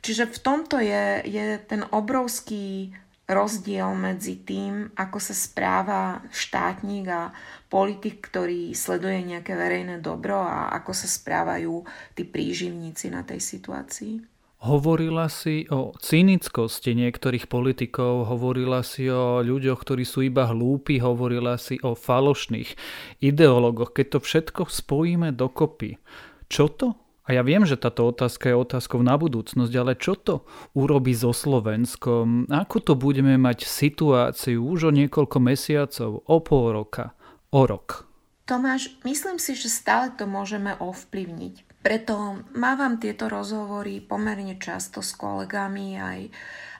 Čiže 0.00 0.32
v 0.32 0.38
tomto 0.40 0.80
je, 0.80 1.26
je 1.28 1.60
ten 1.60 1.84
obrovský 1.92 2.94
rozdiel 3.30 3.94
medzi 3.94 4.42
tým, 4.42 4.90
ako 4.98 5.18
sa 5.22 5.34
správa 5.36 6.24
štátnik 6.34 7.06
a 7.06 7.30
politik, 7.70 8.26
ktorý 8.26 8.74
sleduje 8.74 9.22
nejaké 9.22 9.54
verejné 9.54 10.02
dobro 10.02 10.42
a 10.42 10.74
ako 10.74 10.90
sa 10.90 11.06
správajú 11.06 11.86
tí 12.18 12.26
príživníci 12.26 13.06
na 13.12 13.22
tej 13.22 13.38
situácii. 13.38 14.29
Hovorila 14.60 15.32
si 15.32 15.64
o 15.72 15.96
cynickosti 15.96 16.92
niektorých 16.92 17.48
politikov, 17.48 18.28
hovorila 18.28 18.84
si 18.84 19.08
o 19.08 19.40
ľuďoch, 19.40 19.80
ktorí 19.80 20.04
sú 20.04 20.20
iba 20.20 20.52
hlúpi, 20.52 21.00
hovorila 21.00 21.56
si 21.56 21.80
o 21.80 21.96
falošných 21.96 22.76
ideologoch. 23.24 23.96
Keď 23.96 24.06
to 24.12 24.18
všetko 24.20 24.60
spojíme 24.68 25.32
dokopy, 25.32 25.96
čo 26.52 26.68
to? 26.68 26.92
A 27.24 27.40
ja 27.40 27.40
viem, 27.40 27.64
že 27.64 27.80
táto 27.80 28.04
otázka 28.04 28.52
je 28.52 28.60
otázkou 28.60 29.00
na 29.00 29.16
budúcnosť, 29.16 29.72
ale 29.80 29.96
čo 29.96 30.12
to 30.12 30.44
urobí 30.76 31.16
so 31.16 31.32
Slovenskom? 31.32 32.44
Ako 32.52 32.84
to 32.84 32.92
budeme 33.00 33.40
mať 33.40 33.64
situáciu 33.64 34.60
už 34.60 34.90
o 34.90 34.92
niekoľko 34.92 35.40
mesiacov, 35.40 36.20
o 36.20 36.36
pol 36.44 36.76
roka, 36.76 37.16
o 37.48 37.64
rok? 37.64 38.04
Tomáš, 38.44 38.92
myslím 39.08 39.40
si, 39.40 39.56
že 39.56 39.72
stále 39.72 40.12
to 40.12 40.28
môžeme 40.28 40.76
ovplyvniť. 40.76 41.69
Preto 41.80 42.44
mávam 42.52 43.00
tieto 43.00 43.32
rozhovory 43.32 44.04
pomerne 44.04 44.60
často 44.60 45.00
s 45.00 45.16
kolegami 45.16 45.96
aj, 45.96 46.20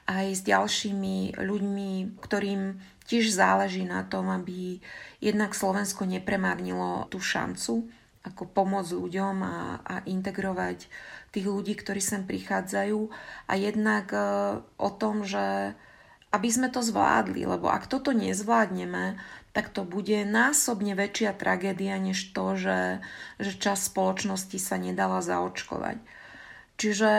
aj 0.05 0.25
s 0.29 0.41
ďalšími 0.45 1.41
ľuďmi, 1.41 2.21
ktorým 2.21 2.77
tiež 3.09 3.33
záleží 3.33 3.81
na 3.81 4.05
tom, 4.05 4.29
aby 4.29 4.77
jednak 5.17 5.57
Slovensko 5.57 6.05
nepremárnilo 6.05 7.09
tú 7.09 7.17
šancu, 7.17 7.89
ako 8.21 8.45
pomôcť 8.53 8.93
ľuďom 8.93 9.35
a, 9.41 9.57
a 9.81 9.95
integrovať 10.05 10.85
tých 11.33 11.45
ľudí, 11.49 11.73
ktorí 11.73 11.97
sem 11.97 12.21
prichádzajú. 12.21 13.09
A 13.49 13.53
jednak 13.57 14.13
e, 14.13 14.21
o 14.61 14.89
tom, 14.93 15.25
že 15.25 15.73
aby 16.31 16.47
sme 16.47 16.71
to 16.71 16.79
zvládli, 16.79 17.43
lebo 17.43 17.67
ak 17.67 17.91
toto 17.91 18.15
nezvládneme, 18.15 19.19
tak 19.51 19.71
to 19.75 19.83
bude 19.83 20.23
násobne 20.23 20.95
väčšia 20.95 21.35
tragédia 21.35 21.99
než 21.99 22.31
to, 22.31 22.55
že, 22.55 23.03
že 23.39 23.51
časť 23.59 23.91
spoločnosti 23.91 24.57
sa 24.59 24.79
nedala 24.79 25.19
zaočkovať. 25.19 25.99
Čiže 26.79 27.11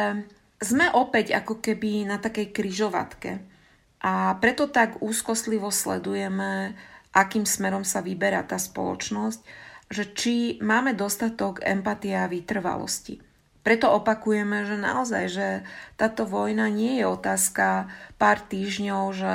sme 0.62 0.86
opäť 0.94 1.36
ako 1.36 1.60
keby 1.60 2.08
na 2.08 2.16
takej 2.16 2.54
kryžovatke. 2.54 3.44
A 4.02 4.34
preto 4.42 4.66
tak 4.66 4.98
úzkostlivo 4.98 5.70
sledujeme, 5.70 6.74
akým 7.14 7.46
smerom 7.46 7.84
sa 7.86 8.02
vyberá 8.02 8.42
tá 8.42 8.58
spoločnosť, 8.58 9.40
že 9.92 10.04
či 10.16 10.34
máme 10.64 10.96
dostatok 10.96 11.60
empatie 11.62 12.16
a 12.16 12.26
vytrvalosti. 12.26 13.20
Preto 13.62 13.94
opakujeme, 13.94 14.66
že 14.66 14.74
naozaj, 14.74 15.24
že 15.30 15.48
táto 15.94 16.26
vojna 16.26 16.66
nie 16.66 16.98
je 16.98 17.06
otázka 17.06 17.86
pár 18.18 18.42
týždňov, 18.42 19.02
že 19.14 19.34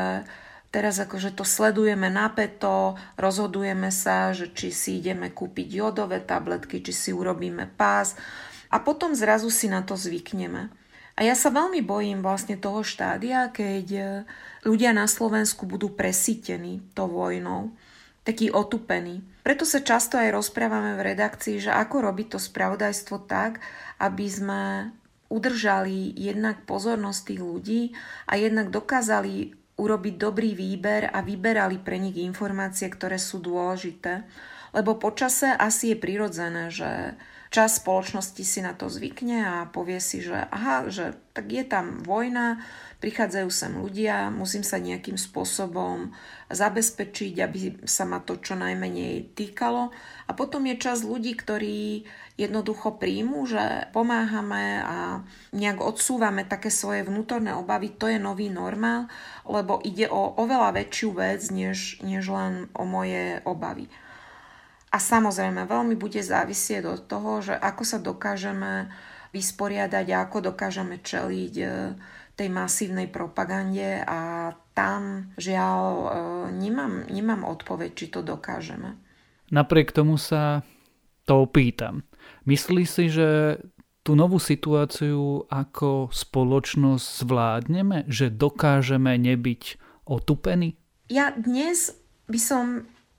Teraz 0.68 1.00
akože 1.00 1.32
to 1.32 1.48
sledujeme 1.48 2.12
napeto, 2.12 3.00
rozhodujeme 3.16 3.88
sa, 3.88 4.36
že 4.36 4.52
či 4.52 4.76
si 4.76 5.00
ideme 5.00 5.32
kúpiť 5.32 5.68
jodové 5.72 6.20
tabletky, 6.20 6.84
či 6.84 6.92
si 6.92 7.10
urobíme 7.16 7.72
pás 7.80 8.20
a 8.68 8.84
potom 8.84 9.16
zrazu 9.16 9.48
si 9.48 9.72
na 9.72 9.80
to 9.80 9.96
zvykneme. 9.96 10.68
A 11.18 11.26
ja 11.26 11.34
sa 11.34 11.50
veľmi 11.50 11.82
bojím 11.82 12.22
vlastne 12.22 12.60
toho 12.62 12.86
štádia, 12.86 13.50
keď 13.50 13.88
e, 13.90 14.04
ľudia 14.70 14.94
na 14.94 15.10
Slovensku 15.10 15.66
budú 15.66 15.90
presítení 15.90 16.86
to 16.94 17.10
vojnou, 17.10 17.74
takí 18.22 18.54
otupení. 18.54 19.26
Preto 19.42 19.66
sa 19.66 19.82
často 19.82 20.20
aj 20.20 20.36
rozprávame 20.36 20.94
v 20.94 21.16
redakcii, 21.16 21.64
že 21.64 21.72
ako 21.74 22.12
robiť 22.12 22.38
to 22.38 22.40
spravodajstvo 22.44 23.26
tak, 23.26 23.64
aby 23.98 24.26
sme 24.30 24.62
udržali 25.32 26.14
jednak 26.14 26.62
pozornosť 26.70 27.20
tých 27.34 27.42
ľudí 27.42 27.82
a 28.30 28.38
jednak 28.38 28.70
dokázali 28.70 29.58
urobiť 29.78 30.16
dobrý 30.18 30.58
výber 30.58 31.14
a 31.14 31.22
vyberali 31.22 31.78
pre 31.80 32.02
nich 32.02 32.18
informácie, 32.18 32.90
ktoré 32.90 33.22
sú 33.22 33.38
dôležité. 33.38 34.26
Lebo 34.74 34.98
počase 34.98 35.54
asi 35.54 35.94
je 35.94 35.98
prirodzené, 36.02 36.74
že 36.74 37.16
čas 37.48 37.80
spoločnosti 37.80 38.44
si 38.44 38.60
na 38.60 38.76
to 38.76 38.92
zvykne 38.92 39.40
a 39.46 39.56
povie 39.72 40.04
si, 40.04 40.20
že 40.20 40.36
aha, 40.36 40.92
že 40.92 41.16
tak 41.32 41.48
je 41.48 41.64
tam 41.64 42.04
vojna, 42.04 42.60
prichádzajú 42.98 43.50
sem 43.54 43.74
ľudia, 43.78 44.34
musím 44.34 44.66
sa 44.66 44.82
nejakým 44.82 45.22
spôsobom 45.22 46.18
zabezpečiť, 46.50 47.34
aby 47.46 47.60
sa 47.86 48.10
ma 48.10 48.18
to 48.18 48.42
čo 48.42 48.58
najmenej 48.58 49.38
týkalo. 49.38 49.94
A 50.26 50.32
potom 50.34 50.66
je 50.66 50.82
čas 50.82 51.06
ľudí, 51.06 51.38
ktorí 51.38 52.10
jednoducho 52.42 52.98
príjmu, 52.98 53.46
že 53.46 53.90
pomáhame 53.94 54.82
a 54.82 55.22
nejak 55.54 55.78
odsúvame 55.78 56.46
také 56.46 56.74
svoje 56.74 57.06
vnútorné 57.06 57.54
obavy, 57.54 57.94
to 57.94 58.10
je 58.10 58.18
nový 58.18 58.50
normál, 58.50 59.06
lebo 59.46 59.78
ide 59.86 60.10
o 60.10 60.34
oveľa 60.42 60.74
väčšiu 60.82 61.10
vec, 61.14 61.42
než, 61.54 62.02
než 62.02 62.26
len 62.30 62.70
o 62.74 62.82
moje 62.86 63.42
obavy. 63.46 63.86
A 64.90 64.98
samozrejme, 64.98 65.70
veľmi 65.70 65.94
bude 65.94 66.24
závisieť 66.24 66.88
od 66.88 67.02
toho, 67.06 67.44
že 67.46 67.54
ako 67.54 67.84
sa 67.86 68.00
dokážeme 68.02 68.90
vysporiadať 69.36 70.06
a 70.16 70.24
ako 70.24 70.54
dokážeme 70.54 71.04
čeliť 71.04 71.54
e, 71.60 71.68
tej 72.38 72.54
masívnej 72.54 73.10
propagande 73.10 74.06
a 74.06 74.54
tam 74.78 75.34
žiaľ 75.42 75.82
e, 75.90 76.08
nemám, 76.54 77.10
nemám 77.10 77.42
odpoveď, 77.50 77.98
či 77.98 78.06
to 78.14 78.22
dokážeme. 78.22 78.94
Napriek 79.50 79.90
tomu 79.90 80.22
sa 80.22 80.62
to 81.26 81.50
opýtam. 81.50 82.06
Myslí 82.46 82.86
si, 82.86 83.10
že 83.10 83.60
tú 84.06 84.16
novú 84.16 84.40
situáciu 84.40 85.50
ako 85.50 86.14
spoločnosť 86.14 87.06
zvládneme? 87.26 88.08
Že 88.08 88.38
dokážeme 88.38 89.18
nebyť 89.18 89.82
otupení? 90.08 90.80
Ja 91.12 91.36
dnes 91.36 91.92
by 92.32 92.40
som, 92.40 92.66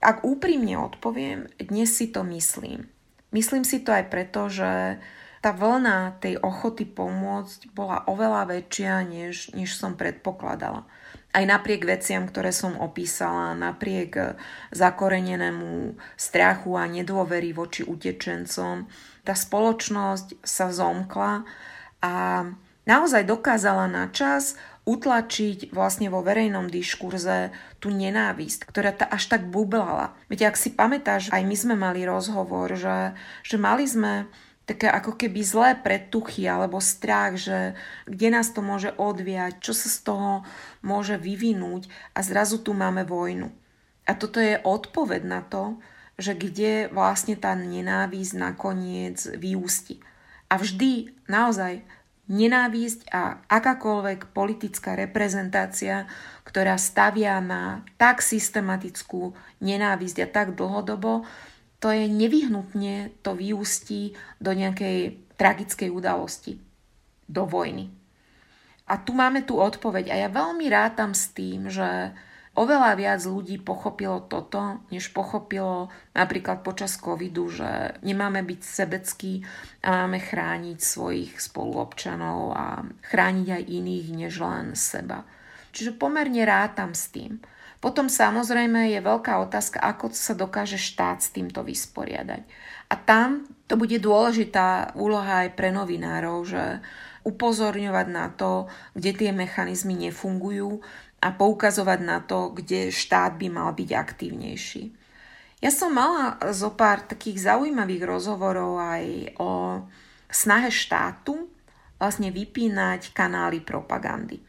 ak 0.01 0.25
úprimne 0.25 0.79
odpoviem, 0.79 1.45
dnes 1.61 1.93
si 1.93 2.09
to 2.09 2.25
myslím. 2.25 2.89
Myslím 3.29 3.61
si 3.61 3.85
to 3.85 3.93
aj 3.93 4.09
preto, 4.09 4.49
že 4.49 4.97
tá 5.39 5.55
vlna 5.55 6.19
tej 6.19 6.35
ochoty 6.43 6.83
pomôcť 6.83 7.71
bola 7.71 8.03
oveľa 8.11 8.51
väčšia, 8.51 8.93
než, 9.07 9.55
než 9.55 9.75
som 9.75 9.95
predpokladala. 9.95 10.83
Aj 11.29 11.45
napriek 11.45 11.85
veciam, 11.85 12.25
ktoré 12.25 12.49
som 12.49 12.75
opísala, 12.81 13.53
napriek 13.53 14.35
zakorenenému 14.73 15.95
strachu 16.17 16.73
a 16.75 16.89
nedôvery 16.89 17.53
voči 17.53 17.85
utečencom, 17.85 18.89
tá 19.23 19.33
spoločnosť 19.37 20.41
sa 20.41 20.73
zomkla 20.73 21.45
a 22.01 22.13
naozaj 22.89 23.29
dokázala 23.29 23.85
na 23.85 24.09
čas 24.09 24.57
utlačiť 24.89 25.69
vlastne 25.69 26.09
vo 26.09 26.25
verejnom 26.25 26.65
diskurze 26.65 27.53
tú 27.77 27.93
nenávisť, 27.93 28.65
ktorá 28.65 28.89
ta 28.89 29.05
až 29.05 29.29
tak 29.29 29.45
bublala. 29.45 30.17
Viete, 30.25 30.49
ak 30.49 30.57
si 30.57 30.73
pamätáš, 30.73 31.29
aj 31.29 31.45
my 31.45 31.55
sme 31.55 31.75
mali 31.77 32.09
rozhovor, 32.09 32.73
že, 32.73 33.13
že 33.45 33.61
mali 33.61 33.85
sme 33.85 34.25
také 34.69 34.85
ako 34.85 35.17
keby 35.17 35.41
zlé 35.41 35.69
predtuchy 35.81 36.45
alebo 36.45 36.77
strach, 36.77 37.41
že 37.41 37.73
kde 38.05 38.29
nás 38.29 38.53
to 38.53 38.61
môže 38.61 38.93
odviať, 38.93 39.57
čo 39.57 39.73
sa 39.73 39.89
z 39.89 39.97
toho 40.05 40.31
môže 40.85 41.17
vyvinúť 41.17 41.89
a 42.13 42.21
zrazu 42.21 42.61
tu 42.61 42.77
máme 42.77 43.01
vojnu. 43.01 43.49
A 44.05 44.13
toto 44.13 44.37
je 44.37 44.61
odpoveď 44.61 45.25
na 45.25 45.41
to, 45.41 45.81
že 46.21 46.37
kde 46.37 46.93
vlastne 46.93 47.33
tá 47.33 47.57
nenávisť 47.57 48.33
nakoniec 48.37 49.17
vyústi. 49.39 49.97
A 50.49 50.61
vždy 50.61 51.13
naozaj 51.25 51.81
nenávisť 52.29 53.09
a 53.09 53.41
akákoľvek 53.49 54.29
politická 54.37 54.93
reprezentácia, 54.93 56.05
ktorá 56.45 56.77
stavia 56.77 57.41
na 57.41 57.81
tak 57.97 58.21
systematickú 58.21 59.33
nenávisť 59.65 60.17
a 60.25 60.27
tak 60.29 60.53
dlhodobo, 60.53 61.25
to 61.79 61.87
je 61.91 62.11
nevyhnutne 62.11 63.15
to 63.23 63.31
vyústí 63.35 64.15
do 64.43 64.51
nejakej 64.51 65.15
tragickej 65.39 65.87
udalosti, 65.87 66.59
do 67.31 67.47
vojny. 67.47 67.87
A 68.89 68.99
tu 68.99 69.15
máme 69.15 69.47
tú 69.47 69.61
odpoveď 69.61 70.11
a 70.11 70.15
ja 70.27 70.29
veľmi 70.33 70.65
rátam 70.67 71.15
s 71.15 71.31
tým, 71.31 71.71
že 71.71 72.11
oveľa 72.57 72.97
viac 72.99 73.21
ľudí 73.23 73.61
pochopilo 73.61 74.25
toto, 74.27 74.83
než 74.91 75.13
pochopilo 75.15 75.87
napríklad 76.11 76.65
počas 76.65 76.99
covidu, 76.99 77.47
že 77.47 77.95
nemáme 78.03 78.43
byť 78.43 78.61
sebeckí 78.65 79.45
a 79.85 80.03
máme 80.03 80.19
chrániť 80.19 80.77
svojich 80.81 81.31
spoluobčanov 81.39 82.39
a 82.51 82.83
chrániť 83.07 83.47
aj 83.47 83.63
iných, 83.63 84.07
než 84.11 84.33
len 84.41 84.75
seba. 84.75 85.23
Čiže 85.69 85.95
pomerne 85.95 86.43
rátam 86.43 86.97
s 86.97 87.13
tým. 87.13 87.39
Potom 87.79 88.11
samozrejme 88.11 88.91
je 88.91 88.99
veľká 88.99 89.39
otázka, 89.39 89.79
ako 89.79 90.11
sa 90.11 90.35
dokáže 90.35 90.75
štát 90.75 91.23
s 91.23 91.31
týmto 91.31 91.63
vysporiadať. 91.63 92.43
A 92.91 92.93
tam 92.99 93.47
to 93.71 93.79
bude 93.79 93.95
dôležitá 94.03 94.91
úloha 94.99 95.47
aj 95.47 95.55
pre 95.55 95.71
novinárov, 95.71 96.43
že 96.43 96.63
upozorňovať 97.23 98.07
na 98.11 98.27
to, 98.35 98.67
kde 98.95 99.11
tie 99.15 99.31
mechanizmy 99.31 99.95
nefungujú 99.95 100.83
a 101.23 101.27
poukazovať 101.31 101.99
na 102.03 102.19
to, 102.23 102.51
kde 102.51 102.91
štát 102.91 103.39
by 103.39 103.47
mal 103.47 103.71
byť 103.71 103.89
aktívnejší. 103.95 104.83
Ja 105.59 105.71
som 105.71 105.91
mala 105.91 106.39
zo 106.55 106.71
pár 106.71 107.03
takých 107.03 107.43
zaujímavých 107.51 108.03
rozhovorov 108.07 108.79
aj 108.79 109.35
o 109.39 109.83
snahe 110.31 110.71
štátu 110.71 111.51
vlastne 111.99 112.31
vypínať 112.31 113.11
kanály 113.11 113.59
propagandy. 113.59 114.39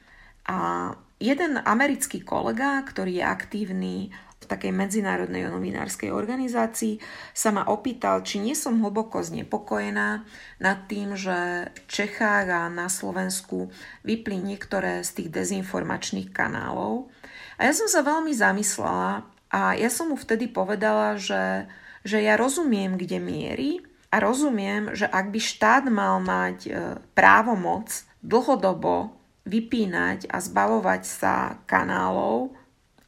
A 0.46 0.90
jeden 1.20 1.60
americký 1.60 2.24
kolega, 2.24 2.80
ktorý 2.80 3.20
je 3.20 3.24
aktívny 3.24 3.96
v 4.40 4.44
takej 4.48 4.72
medzinárodnej 4.72 5.52
novinárskej 5.52 6.08
organizácii, 6.08 6.96
sa 7.36 7.52
ma 7.52 7.68
opýtal, 7.68 8.24
či 8.24 8.40
nie 8.40 8.56
som 8.56 8.80
hlboko 8.80 9.20
znepokojená 9.20 10.24
nad 10.64 10.78
tým, 10.88 11.12
že 11.12 11.68
v 11.68 11.80
Čechách 11.84 12.48
a 12.48 12.72
na 12.72 12.88
Slovensku 12.88 13.68
vyplí 14.00 14.40
niektoré 14.40 15.04
z 15.04 15.20
tých 15.20 15.28
dezinformačných 15.28 16.32
kanálov. 16.32 17.12
A 17.60 17.68
ja 17.68 17.76
som 17.76 17.84
sa 17.84 18.00
veľmi 18.00 18.32
zamyslela 18.32 19.28
a 19.52 19.76
ja 19.76 19.92
som 19.92 20.08
mu 20.08 20.16
vtedy 20.16 20.48
povedala, 20.48 21.20
že, 21.20 21.68
že 22.00 22.24
ja 22.24 22.40
rozumiem, 22.40 22.96
kde 22.96 23.20
mierí 23.20 23.70
a 24.08 24.24
rozumiem, 24.24 24.96
že 24.96 25.04
ak 25.04 25.28
by 25.28 25.40
štát 25.42 25.84
mal 25.92 26.16
mať 26.24 26.58
e, 26.64 26.70
právomoc 27.12 27.92
dlhodobo 28.24 29.19
vypínať 29.44 30.28
a 30.28 30.38
zbavovať 30.38 31.02
sa 31.04 31.34
kanálov 31.64 32.52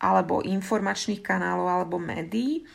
alebo 0.03 0.43
informačných 0.43 1.23
kanálov 1.23 1.69
alebo 1.69 1.97
médií, 2.03 2.67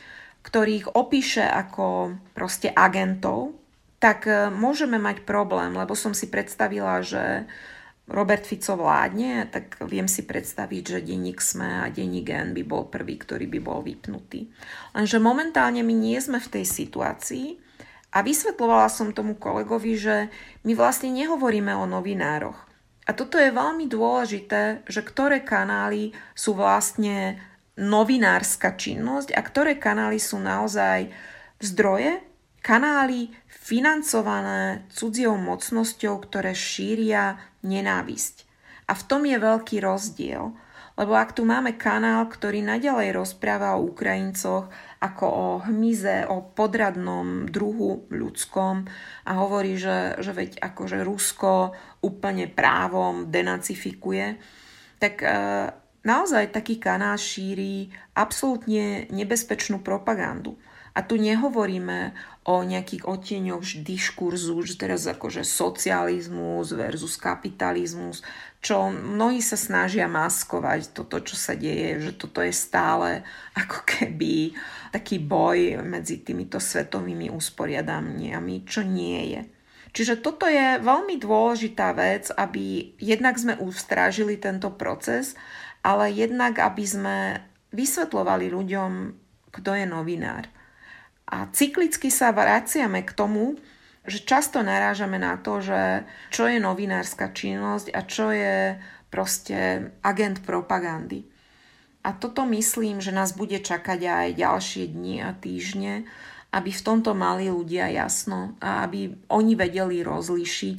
ktorých 0.47 0.95
opíše 0.95 1.43
ako 1.43 2.15
proste 2.31 2.71
agentov, 2.71 3.57
tak 3.99 4.29
e, 4.29 4.47
môžeme 4.47 4.95
mať 4.95 5.27
problém, 5.27 5.75
lebo 5.75 5.91
som 5.97 6.15
si 6.15 6.31
predstavila, 6.31 7.03
že 7.03 7.49
Robert 8.07 8.47
Fico 8.47 8.79
vládne, 8.79 9.51
tak 9.51 9.83
viem 9.83 10.07
si 10.07 10.23
predstaviť, 10.23 10.83
že 10.95 11.03
denník 11.03 11.43
SME 11.43 11.83
a 11.83 11.91
denník 11.91 12.31
N 12.31 12.55
by 12.55 12.63
bol 12.63 12.87
prvý, 12.87 13.19
ktorý 13.19 13.51
by 13.51 13.59
bol 13.59 13.83
vypnutý. 13.83 14.47
Lenže 14.95 15.19
momentálne 15.19 15.83
my 15.83 15.91
nie 15.91 16.15
sme 16.23 16.39
v 16.39 16.47
tej 16.47 16.63
situácii 16.63 17.59
a 18.15 18.23
vysvetlovala 18.23 18.87
som 18.87 19.11
tomu 19.11 19.35
kolegovi, 19.35 19.99
že 19.99 20.31
my 20.63 20.71
vlastne 20.71 21.11
nehovoríme 21.11 21.75
o 21.75 21.83
novinároch. 21.83 22.66
A 23.07 23.15
toto 23.15 23.39
je 23.39 23.55
veľmi 23.55 23.87
dôležité, 23.87 24.83
že 24.83 24.99
ktoré 24.99 25.39
kanály 25.39 26.11
sú 26.35 26.59
vlastne 26.59 27.39
novinárska 27.79 28.75
činnosť 28.75 29.31
a 29.31 29.41
ktoré 29.41 29.79
kanály 29.79 30.19
sú 30.19 30.43
naozaj 30.43 31.07
zdroje, 31.63 32.19
kanály 32.59 33.31
financované 33.47 34.83
cudziou 34.91 35.39
mocnosťou, 35.39 36.19
ktoré 36.27 36.51
šíria 36.51 37.39
nenávisť. 37.63 38.43
A 38.87 38.95
v 38.95 39.03
tom 39.07 39.23
je 39.23 39.39
veľký 39.39 39.79
rozdiel. 39.79 40.51
Lebo 40.97 41.13
ak 41.13 41.37
tu 41.37 41.45
máme 41.45 41.77
kanál, 41.77 42.25
ktorý 42.25 42.65
naďalej 42.65 43.13
rozpráva 43.13 43.77
o 43.77 43.85
Ukrajincoch 43.93 44.67
ako 44.97 45.25
o 45.29 45.47
hmyze, 45.69 46.25
o 46.25 46.41
podradnom 46.41 47.45
druhu 47.45 48.09
ľudskom 48.09 48.89
a 49.29 49.31
hovorí, 49.37 49.77
že, 49.77 50.17
že 50.17 50.33
veď 50.33 50.51
akože 50.57 51.05
Rusko 51.05 51.77
úplne 52.01 52.49
právom 52.49 53.29
denacifikuje, 53.29 54.41
tak 54.97 55.21
e, 55.21 55.29
naozaj 56.01 56.49
taký 56.49 56.81
kanál 56.81 57.21
šíri 57.21 57.93
absolútne 58.17 59.05
nebezpečnú 59.13 59.85
propagandu. 59.85 60.57
A 60.97 61.05
tu 61.05 61.13
nehovoríme 61.13 62.17
o 62.47 62.63
nejakých 62.63 63.03
odtieňoch 63.03 63.83
diskurzu, 63.83 64.63
že 64.63 64.79
teraz 64.79 65.03
akože 65.03 65.43
socializmus 65.43 66.71
versus 66.71 67.19
kapitalizmus, 67.19 68.23
čo 68.63 68.87
mnohí 68.87 69.43
sa 69.43 69.59
snažia 69.59 70.07
maskovať 70.07 70.95
toto, 70.95 71.19
čo 71.19 71.35
sa 71.35 71.59
deje, 71.59 71.99
že 72.07 72.11
toto 72.15 72.39
je 72.39 72.55
stále 72.55 73.27
ako 73.51 73.83
keby 73.83 74.55
taký 74.95 75.19
boj 75.19 75.83
medzi 75.83 76.23
týmito 76.23 76.55
svetovými 76.55 77.27
usporiadaniami, 77.27 78.63
čo 78.63 78.79
nie 78.79 79.35
je. 79.35 79.41
Čiže 79.91 80.23
toto 80.23 80.47
je 80.47 80.79
veľmi 80.79 81.19
dôležitá 81.19 81.91
vec, 81.99 82.31
aby 82.31 82.95
jednak 82.95 83.35
sme 83.35 83.59
ustrážili 83.59 84.39
tento 84.39 84.71
proces, 84.71 85.35
ale 85.83 86.15
jednak 86.15 86.55
aby 86.63 86.83
sme 86.87 87.17
vysvetlovali 87.75 88.47
ľuďom, 88.47 88.91
kto 89.51 89.71
je 89.75 89.85
novinár. 89.89 90.47
A 91.27 91.51
cyklicky 91.51 92.07
sa 92.07 92.31
vraciame 92.31 93.03
k 93.03 93.11
tomu, 93.11 93.59
že 94.07 94.23
často 94.23 94.63
narážame 94.63 95.19
na 95.19 95.35
to, 95.35 95.59
že 95.59 96.07
čo 96.31 96.47
je 96.47 96.63
novinárska 96.63 97.35
činnosť 97.35 97.91
a 97.91 97.99
čo 98.07 98.31
je 98.31 98.79
proste 99.11 99.91
agent 99.99 100.39
propagandy. 100.47 101.27
A 102.07 102.15
toto 102.15 102.47
myslím, 102.47 103.03
že 103.03 103.11
nás 103.11 103.35
bude 103.35 103.59
čakať 103.59 103.99
aj 104.07 104.39
ďalšie 104.39 104.95
dni 104.95 105.27
a 105.27 105.35
týždne, 105.35 106.07
aby 106.55 106.71
v 106.71 106.85
tomto 106.85 107.11
mali 107.11 107.51
ľudia 107.51 107.91
jasno 107.91 108.55
a 108.63 108.87
aby 108.87 109.11
oni 109.27 109.53
vedeli 109.59 109.99
rozlíšiť 109.99 110.77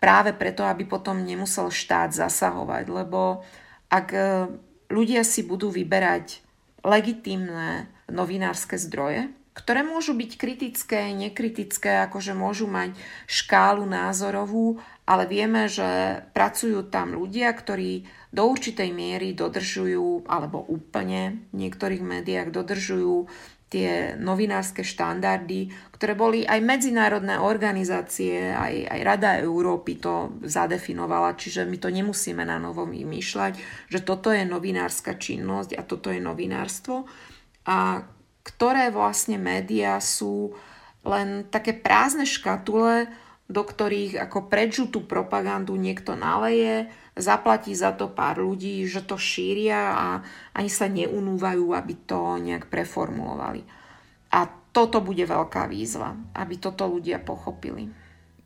práve 0.00 0.32
preto, 0.32 0.64
aby 0.64 0.88
potom 0.88 1.20
nemusel 1.20 1.68
štát 1.68 2.16
zasahovať. 2.16 2.88
Lebo 2.88 3.44
ak 3.92 4.08
e, 4.16 4.20
ľudia 4.88 5.20
si 5.20 5.44
budú 5.44 5.68
vyberať 5.68 6.40
legitímne 6.80 7.92
novinárske 8.08 8.80
zdroje, 8.80 9.28
ktoré 9.60 9.84
môžu 9.84 10.16
byť 10.16 10.30
kritické, 10.40 11.12
nekritické, 11.12 12.04
akože 12.08 12.32
môžu 12.32 12.66
mať 12.66 12.96
škálu 13.28 13.84
názorovú, 13.84 14.80
ale 15.04 15.28
vieme, 15.28 15.68
že 15.68 16.22
pracujú 16.32 16.88
tam 16.88 17.14
ľudia, 17.18 17.52
ktorí 17.52 18.08
do 18.30 18.46
určitej 18.46 18.94
miery 18.94 19.34
dodržujú, 19.34 20.24
alebo 20.30 20.62
úplne 20.64 21.44
v 21.50 21.66
niektorých 21.66 22.02
médiách 22.02 22.54
dodržujú 22.54 23.26
tie 23.70 24.18
novinárske 24.18 24.82
štandardy, 24.82 25.70
ktoré 25.94 26.18
boli 26.18 26.42
aj 26.42 26.58
medzinárodné 26.58 27.38
organizácie, 27.38 28.50
aj, 28.50 28.90
aj 28.90 29.00
Rada 29.06 29.38
Európy 29.38 30.02
to 30.02 30.42
zadefinovala, 30.42 31.38
čiže 31.38 31.70
my 31.70 31.78
to 31.78 31.86
nemusíme 31.86 32.42
na 32.42 32.58
novo 32.58 32.82
vymýšľať, 32.82 33.52
že 33.86 34.02
toto 34.02 34.34
je 34.34 34.42
novinárska 34.42 35.14
činnosť 35.14 35.78
a 35.78 35.86
toto 35.86 36.10
je 36.10 36.18
novinárstvo. 36.18 37.06
A 37.70 38.02
ktoré 38.42 38.88
vlastne 38.92 39.36
médiá 39.36 40.00
sú 40.00 40.56
len 41.04 41.48
také 41.48 41.72
prázdne 41.76 42.28
škatule, 42.28 43.08
do 43.50 43.62
ktorých 43.66 44.20
ako 44.30 44.46
predžutú 44.46 45.04
propagandu 45.10 45.74
niekto 45.74 46.14
naleje, 46.14 46.86
zaplatí 47.18 47.74
za 47.74 47.90
to 47.90 48.06
pár 48.06 48.38
ľudí, 48.38 48.86
že 48.86 49.02
to 49.02 49.18
šíria 49.18 49.80
a 49.92 50.06
ani 50.54 50.70
sa 50.70 50.86
neunúvajú, 50.86 51.74
aby 51.74 51.94
to 52.06 52.38
nejak 52.38 52.70
preformulovali. 52.70 53.66
A 54.30 54.46
toto 54.70 55.02
bude 55.02 55.26
veľká 55.26 55.66
výzva, 55.66 56.14
aby 56.38 56.54
toto 56.62 56.86
ľudia 56.86 57.18
pochopili. 57.18 57.90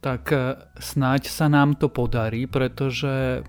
Tak 0.01 0.23
e, 0.33 0.57
snáď 0.81 1.29
sa 1.29 1.53
nám 1.53 1.77
to 1.77 1.93
podarí, 1.93 2.49
pretože 2.49 3.45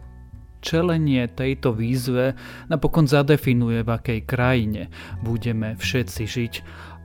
čelenie 0.65 1.29
tejto 1.29 1.77
výzve 1.77 2.33
napokon 2.65 3.05
zadefinuje, 3.05 3.85
v 3.85 3.89
akej 3.93 4.19
krajine 4.25 4.89
budeme 5.21 5.77
všetci 5.77 6.23
žiť. 6.25 6.53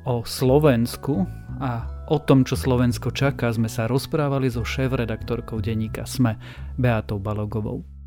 O 0.08 0.24
Slovensku 0.24 1.28
a 1.60 1.84
o 2.08 2.16
tom, 2.16 2.48
čo 2.48 2.56
Slovensko 2.56 3.12
čaká, 3.12 3.52
sme 3.52 3.68
sa 3.68 3.84
rozprávali 3.84 4.48
so 4.48 4.64
šéf-redaktorkou 4.64 5.60
denníka 5.60 6.08
SME, 6.08 6.40
Beatou 6.80 7.20
Balogovou. 7.20 7.99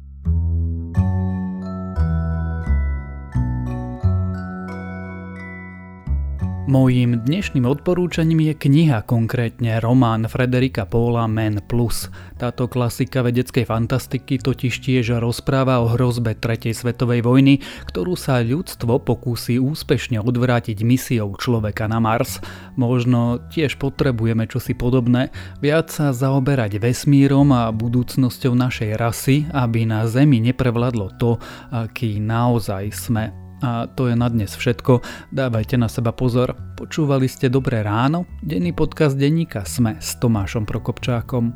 Mojím 6.64 7.20
dnešným 7.28 7.68
odporúčaním 7.68 8.48
je 8.48 8.54
kniha, 8.56 9.04
konkrétne 9.04 9.84
román 9.84 10.32
Frederika 10.32 10.88
Paula 10.88 11.28
Men 11.28 11.60
Plus. 11.60 12.08
Táto 12.40 12.72
klasika 12.72 13.20
vedeckej 13.20 13.68
fantastiky 13.68 14.40
totiž 14.40 14.72
tiež 14.80 15.20
rozpráva 15.20 15.84
o 15.84 15.92
hrozbe 15.92 16.32
Tretej 16.40 16.72
svetovej 16.72 17.20
vojny, 17.20 17.60
ktorú 17.92 18.16
sa 18.16 18.40
ľudstvo 18.40 18.96
pokúsi 19.04 19.60
úspešne 19.60 20.24
odvrátiť 20.24 20.88
misiou 20.88 21.36
človeka 21.36 21.92
na 21.92 22.00
Mars. 22.00 22.40
Možno 22.80 23.44
tiež 23.52 23.76
potrebujeme 23.76 24.48
čosi 24.48 24.72
podobné, 24.72 25.36
viac 25.60 25.92
sa 25.92 26.16
zaoberať 26.16 26.80
vesmírom 26.80 27.52
a 27.52 27.76
budúcnosťou 27.76 28.56
našej 28.56 28.96
rasy, 28.96 29.52
aby 29.52 29.84
na 29.84 30.08
Zemi 30.08 30.40
neprevladlo 30.40 31.12
to, 31.20 31.44
aký 31.76 32.24
naozaj 32.24 32.88
sme. 32.96 33.43
A 33.64 33.88
to 33.88 34.12
je 34.12 34.16
na 34.20 34.28
dnes 34.28 34.52
všetko. 34.52 35.00
Dávajte 35.32 35.80
na 35.80 35.88
seba 35.88 36.12
pozor. 36.12 36.52
Počúvali 36.76 37.32
ste 37.32 37.48
Dobré 37.48 37.80
ráno? 37.80 38.28
Denný 38.44 38.76
podcast 38.76 39.16
denníka 39.16 39.64
Sme 39.64 39.96
s 40.04 40.20
Tomášom 40.20 40.68
Prokopčákom. 40.68 41.56